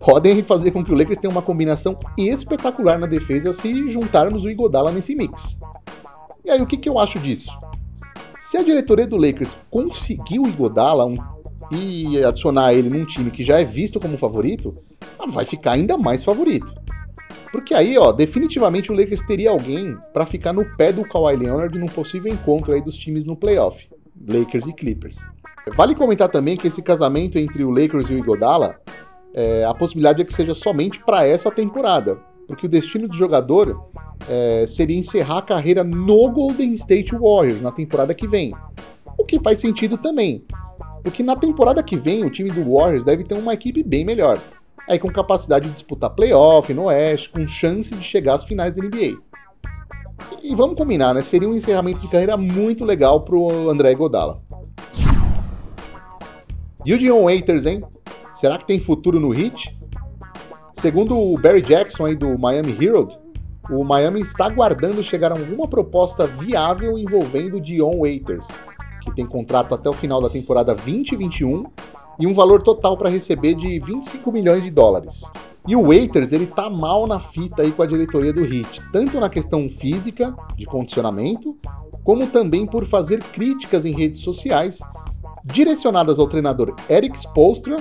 podem 0.00 0.42
fazer 0.42 0.72
com 0.72 0.84
que 0.84 0.92
o 0.92 0.96
Lakers 0.96 1.20
tenha 1.20 1.30
uma 1.30 1.42
combinação 1.42 1.96
espetacular 2.16 2.98
na 2.98 3.06
defesa 3.06 3.52
se 3.52 3.88
juntarmos 3.88 4.44
o 4.44 4.50
Igodala 4.50 4.90
nesse 4.90 5.14
mix. 5.14 5.56
E 6.44 6.50
aí, 6.50 6.60
o 6.60 6.66
que, 6.66 6.76
que 6.76 6.88
eu 6.88 6.98
acho 6.98 7.20
disso? 7.20 7.50
Se 8.38 8.56
a 8.56 8.62
diretoria 8.62 9.06
do 9.06 9.16
Lakers 9.16 9.50
conseguiu 9.70 10.42
o 10.42 10.48
Igodala 10.48 11.06
um, 11.06 11.14
e 11.70 12.24
adicionar 12.24 12.74
ele 12.74 12.88
num 12.88 13.04
time 13.04 13.30
que 13.30 13.44
já 13.44 13.60
é 13.60 13.64
visto 13.64 14.00
como 14.00 14.18
favorito, 14.18 14.76
vai 15.28 15.44
ficar 15.44 15.72
ainda 15.72 15.96
mais 15.96 16.24
favorito. 16.24 16.72
Porque 17.50 17.74
aí, 17.74 17.96
ó, 17.96 18.12
definitivamente 18.12 18.92
o 18.92 18.94
Lakers 18.94 19.22
teria 19.22 19.50
alguém 19.50 19.96
para 20.12 20.26
ficar 20.26 20.52
no 20.52 20.64
pé 20.76 20.92
do 20.92 21.04
Kawhi 21.04 21.36
Leonard 21.36 21.78
num 21.78 21.86
possível 21.86 22.32
encontro 22.32 22.72
aí 22.72 22.82
dos 22.82 22.96
times 22.96 23.24
no 23.24 23.36
playoff, 23.36 23.88
Lakers 24.28 24.66
e 24.66 24.72
Clippers. 24.72 25.16
Vale 25.74 25.94
comentar 25.94 26.28
também 26.28 26.56
que 26.56 26.68
esse 26.68 26.82
casamento 26.82 27.38
entre 27.38 27.64
o 27.64 27.70
Lakers 27.70 28.08
e 28.10 28.14
o 28.14 28.18
Igodala, 28.18 28.78
é, 29.34 29.64
a 29.64 29.74
possibilidade 29.74 30.22
é 30.22 30.24
que 30.24 30.32
seja 30.32 30.54
somente 30.54 30.98
para 31.04 31.26
essa 31.26 31.50
temporada, 31.50 32.18
porque 32.46 32.66
o 32.66 32.68
destino 32.68 33.08
do 33.08 33.14
jogador 33.14 33.88
é, 34.28 34.64
seria 34.66 34.98
encerrar 34.98 35.38
a 35.38 35.42
carreira 35.42 35.84
no 35.84 36.30
Golden 36.30 36.74
State 36.74 37.14
Warriors 37.14 37.62
na 37.62 37.70
temporada 37.70 38.14
que 38.14 38.26
vem. 38.26 38.54
O 39.18 39.24
que 39.24 39.40
faz 39.40 39.60
sentido 39.60 39.98
também, 39.98 40.44
porque 41.02 41.22
na 41.22 41.36
temporada 41.36 41.82
que 41.82 41.96
vem 41.96 42.24
o 42.24 42.30
time 42.30 42.50
do 42.50 42.72
Warriors 42.74 43.04
deve 43.04 43.24
ter 43.24 43.36
uma 43.36 43.54
equipe 43.54 43.82
bem 43.82 44.04
melhor 44.04 44.38
aí 44.88 44.98
com 44.98 45.08
capacidade 45.08 45.68
de 45.68 45.74
disputar 45.74 46.10
playoff 46.10 46.72
no 46.72 46.84
Oeste, 46.84 47.28
com 47.28 47.46
chance 47.46 47.94
de 47.94 48.02
chegar 48.02 48.34
às 48.34 48.44
finais 48.44 48.74
da 48.74 48.82
NBA. 48.82 49.18
E 50.42 50.54
vamos 50.54 50.76
combinar, 50.76 51.14
né? 51.14 51.22
Seria 51.22 51.48
um 51.48 51.54
encerramento 51.54 52.00
de 52.00 52.08
carreira 52.08 52.36
muito 52.36 52.84
legal 52.84 53.20
pro 53.20 53.68
André 53.68 53.94
Godala. 53.94 54.42
E 56.84 56.94
o 56.94 56.98
Dion 56.98 57.24
Waiters, 57.24 57.66
hein? 57.66 57.84
Será 58.34 58.56
que 58.56 58.66
tem 58.66 58.78
futuro 58.78 59.20
no 59.20 59.34
Heat? 59.34 59.76
Segundo 60.72 61.18
o 61.18 61.36
Barry 61.38 61.60
Jackson 61.60 62.06
aí 62.06 62.14
do 62.14 62.38
Miami 62.38 62.76
Herald, 62.80 63.18
o 63.68 63.84
Miami 63.84 64.20
está 64.20 64.46
aguardando 64.46 65.02
chegar 65.02 65.32
a 65.32 65.38
alguma 65.38 65.68
proposta 65.68 66.26
viável 66.26 66.96
envolvendo 66.96 67.60
Dion 67.60 67.98
Waiters, 67.98 68.48
que 69.02 69.14
tem 69.14 69.26
contrato 69.26 69.74
até 69.74 69.88
o 69.90 69.92
final 69.92 70.22
da 70.22 70.30
temporada 70.30 70.74
2021 70.74 71.64
e 72.18 72.26
um 72.26 72.34
valor 72.34 72.62
total 72.62 72.96
para 72.96 73.08
receber 73.08 73.54
de 73.54 73.78
25 73.78 74.32
milhões 74.32 74.62
de 74.62 74.70
dólares. 74.70 75.22
E 75.66 75.76
o 75.76 75.88
Waiters, 75.88 76.32
ele 76.32 76.46
tá 76.46 76.70
mal 76.70 77.06
na 77.06 77.20
fita 77.20 77.62
aí 77.62 77.70
com 77.70 77.82
a 77.82 77.86
diretoria 77.86 78.32
do 78.32 78.40
Heat, 78.40 78.82
tanto 78.92 79.20
na 79.20 79.28
questão 79.28 79.68
física, 79.68 80.34
de 80.56 80.64
condicionamento, 80.64 81.56
como 82.02 82.26
também 82.26 82.66
por 82.66 82.86
fazer 82.86 83.22
críticas 83.22 83.84
em 83.84 83.92
redes 83.92 84.20
sociais 84.20 84.78
direcionadas 85.44 86.18
ao 86.18 86.26
treinador 86.26 86.74
Eric 86.88 87.18
Spolstra 87.18 87.76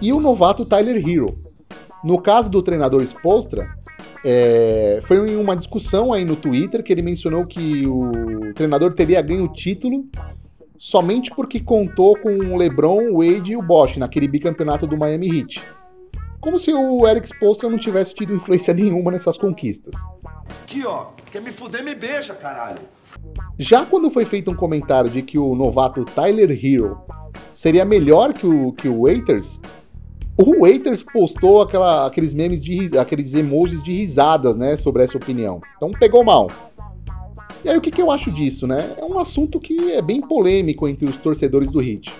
e 0.00 0.12
o 0.12 0.20
novato 0.20 0.64
Tyler 0.64 0.96
Hero. 0.96 1.38
No 2.04 2.20
caso 2.20 2.50
do 2.50 2.62
treinador 2.62 3.02
Spolstra, 3.02 3.68
é, 4.24 5.00
foi 5.02 5.30
em 5.30 5.36
uma 5.36 5.56
discussão 5.56 6.12
aí 6.12 6.24
no 6.24 6.36
Twitter 6.36 6.82
que 6.82 6.92
ele 6.92 7.02
mencionou 7.02 7.46
que 7.46 7.86
o 7.86 8.52
treinador 8.54 8.92
teria 8.94 9.22
ganho 9.22 9.44
o 9.44 9.52
título 9.52 10.04
somente 10.82 11.30
porque 11.30 11.60
contou 11.60 12.16
com 12.16 12.36
o 12.36 12.56
LeBron, 12.56 13.12
o 13.12 13.18
Wade 13.18 13.52
e 13.52 13.56
o 13.56 13.62
Bosch 13.62 13.98
naquele 13.98 14.26
bicampeonato 14.26 14.84
do 14.84 14.96
Miami 14.96 15.28
Heat. 15.28 15.62
Como 16.40 16.58
se 16.58 16.74
o 16.74 17.06
Eric 17.06 17.28
Spoelstra 17.28 17.70
não 17.70 17.78
tivesse 17.78 18.12
tido 18.12 18.34
influência 18.34 18.74
nenhuma 18.74 19.12
nessas 19.12 19.38
conquistas. 19.38 19.94
Aqui, 20.64 20.84
ó. 20.84 21.06
Quer 21.30 21.40
me 21.40 21.52
fuder, 21.52 21.84
me 21.84 21.94
beija, 21.94 22.34
caralho. 22.34 22.80
Já 23.56 23.86
quando 23.86 24.10
foi 24.10 24.24
feito 24.24 24.50
um 24.50 24.56
comentário 24.56 25.08
de 25.08 25.22
que 25.22 25.38
o 25.38 25.54
novato 25.54 26.04
Tyler 26.04 26.50
Hero 26.50 27.00
seria 27.52 27.84
melhor 27.84 28.32
que 28.32 28.44
o, 28.44 28.72
que 28.72 28.88
o 28.88 29.02
Waiters, 29.02 29.60
o 30.36 30.62
Waiters 30.62 31.04
postou 31.04 31.62
aquela, 31.62 32.08
aqueles 32.08 32.34
memes 32.34 32.60
de 32.60 32.98
aqueles 32.98 33.34
emojis 33.34 33.80
de 33.84 33.92
risadas, 33.92 34.56
né, 34.56 34.76
sobre 34.76 35.04
essa 35.04 35.16
opinião. 35.16 35.60
Então 35.76 35.92
pegou 35.92 36.24
mal. 36.24 36.48
E 37.64 37.68
aí 37.68 37.76
o 37.76 37.80
que, 37.80 37.90
que 37.90 38.02
eu 38.02 38.10
acho 38.10 38.30
disso, 38.30 38.66
né? 38.66 38.94
É 38.96 39.04
um 39.04 39.18
assunto 39.18 39.60
que 39.60 39.92
é 39.92 40.02
bem 40.02 40.20
polêmico 40.20 40.88
entre 40.88 41.08
os 41.08 41.16
torcedores 41.16 41.70
do 41.70 41.80
Heat. 41.80 42.12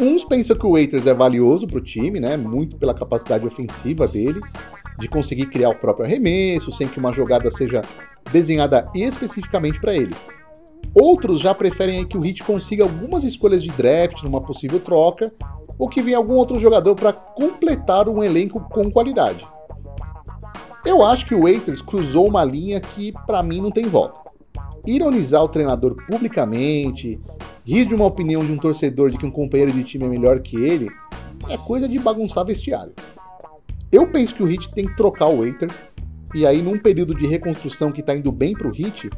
Uns 0.00 0.24
pensam 0.24 0.56
que 0.56 0.66
o 0.66 0.72
Waiters 0.72 1.06
é 1.06 1.14
valioso 1.14 1.66
para 1.66 1.78
o 1.78 1.80
time, 1.82 2.18
né? 2.18 2.36
Muito 2.36 2.76
pela 2.76 2.94
capacidade 2.94 3.46
ofensiva 3.46 4.08
dele, 4.08 4.40
de 4.98 5.08
conseguir 5.08 5.46
criar 5.46 5.68
o 5.68 5.74
próprio 5.74 6.06
arremesso, 6.06 6.72
sem 6.72 6.88
que 6.88 6.98
uma 6.98 7.12
jogada 7.12 7.50
seja 7.50 7.82
desenhada 8.32 8.88
especificamente 8.94 9.78
para 9.80 9.94
ele. 9.94 10.14
Outros 10.94 11.40
já 11.40 11.54
preferem 11.54 12.06
que 12.06 12.16
o 12.16 12.24
Heat 12.24 12.42
consiga 12.44 12.84
algumas 12.84 13.24
escolhas 13.24 13.62
de 13.62 13.68
draft 13.70 14.22
numa 14.22 14.40
possível 14.40 14.80
troca, 14.80 15.32
ou 15.78 15.88
que 15.88 16.00
venha 16.00 16.16
algum 16.16 16.34
outro 16.34 16.58
jogador 16.58 16.94
para 16.94 17.12
completar 17.12 18.08
um 18.08 18.22
elenco 18.22 18.60
com 18.70 18.90
qualidade. 18.90 19.46
Eu 20.84 21.02
acho 21.02 21.24
que 21.24 21.34
o 21.34 21.42
Waiters 21.42 21.80
cruzou 21.80 22.28
uma 22.28 22.44
linha 22.44 22.78
que 22.78 23.10
para 23.26 23.42
mim 23.42 23.60
não 23.60 23.70
tem 23.70 23.84
volta. 23.84 24.20
Ironizar 24.86 25.42
o 25.42 25.48
treinador 25.48 25.96
publicamente, 26.06 27.18
rir 27.64 27.86
de 27.86 27.94
uma 27.94 28.04
opinião 28.04 28.44
de 28.44 28.52
um 28.52 28.58
torcedor 28.58 29.08
de 29.08 29.16
que 29.16 29.24
um 29.24 29.30
companheiro 29.30 29.72
de 29.72 29.82
time 29.82 30.04
é 30.04 30.08
melhor 30.08 30.40
que 30.40 30.56
ele, 30.56 30.90
é 31.48 31.56
coisa 31.56 31.88
de 31.88 31.98
bagunçar 31.98 32.44
vestiário. 32.44 32.92
Eu 33.90 34.06
penso 34.06 34.34
que 34.34 34.42
o 34.42 34.48
Heat 34.48 34.74
tem 34.74 34.84
que 34.84 34.94
trocar 34.94 35.28
o 35.28 35.38
Waiters, 35.38 35.88
e 36.34 36.46
aí 36.46 36.60
num 36.60 36.78
período 36.78 37.14
de 37.14 37.26
reconstrução 37.26 37.90
que 37.90 38.02
tá 38.02 38.14
indo 38.14 38.30
bem 38.30 38.52
pro 38.52 38.74
Heat, 38.76 39.08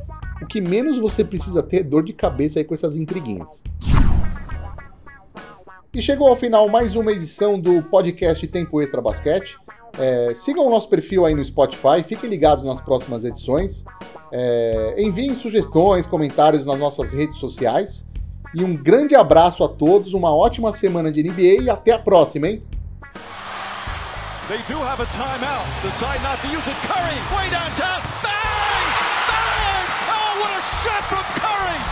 o 0.40 0.46
que 0.46 0.61
menos 0.61 0.98
você 0.98 1.24
precisa 1.24 1.64
ter 1.64 1.79
é 1.79 1.83
dor 1.83 2.05
de 2.05 2.12
cabeça 2.12 2.61
aí 2.61 2.64
com 2.64 2.74
essas 2.74 2.94
intriguinhas. 2.94 3.61
E 5.92 6.00
chegou 6.00 6.29
ao 6.29 6.37
final 6.37 6.68
mais 6.68 6.94
uma 6.94 7.11
edição 7.11 7.59
do 7.59 7.83
podcast 7.83 8.46
Tempo 8.46 8.81
Extra 8.81 9.00
Basquete. 9.00 9.57
É, 9.98 10.32
sigam 10.35 10.66
o 10.66 10.70
nosso 10.70 10.88
perfil 10.88 11.24
aí 11.24 11.35
no 11.35 11.44
Spotify, 11.44 12.02
fiquem 12.06 12.28
ligados 12.28 12.64
nas 12.64 12.80
próximas 12.80 13.24
edições. 13.24 13.82
É, 14.30 14.94
enviem 14.98 15.35
sugestões, 15.35 16.04
comentários 16.04 16.66
nas 16.66 16.78
nossas 16.78 17.12
redes 17.12 17.38
sociais. 17.38 18.04
E 18.54 18.62
um 18.62 18.76
grande 18.76 19.14
abraço 19.14 19.64
a 19.64 19.68
todos, 19.68 20.12
uma 20.12 20.35
ótima 20.35 20.72
semana 20.72 21.11
de 21.11 21.22
NBA 21.22 21.62
e 21.64 21.70
até 21.70 21.92
a 21.92 21.98
próxima, 21.98 22.48
hein? 22.48 22.62
They 24.48 24.62
do 24.68 24.78
have 24.78 25.02
a 25.02 25.06
timeout. 25.11 25.66
Decide 25.82 26.22
not 26.22 26.38
to 26.40 26.48
use 26.48 26.68
it. 26.68 26.78
Curry, 26.87 27.18
way 27.35 27.50
downtown. 27.50 27.98
Bang! 28.22 28.87
Bang! 29.26 29.87
Oh, 30.06 30.32
what 30.38 30.52
a 30.54 30.62
shot 30.87 31.02
from 31.11 31.24
Curry! 31.35 31.82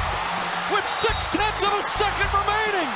With 0.70 0.86
six 0.86 1.28
tenths 1.34 1.62
of 1.66 1.74
a 1.74 1.82
second 1.98 2.30
remaining. 2.30 2.90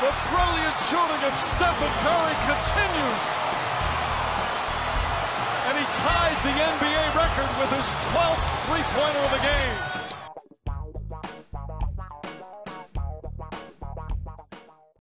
The 0.00 0.12
brilliant 0.32 0.76
shooting 0.88 1.22
of 1.28 1.34
Stephen 1.36 1.92
Curry 2.00 2.36
continues. 2.48 3.49
He 5.80 5.86
ties 5.86 6.38
the 6.42 6.50
NBA 6.50 7.16
record 7.16 7.48
with 7.58 7.70
his 7.72 7.86
12th 8.12 8.66
three-pointer 8.66 9.18
of 9.20 9.30
the 9.30 9.38
game. 9.38 9.99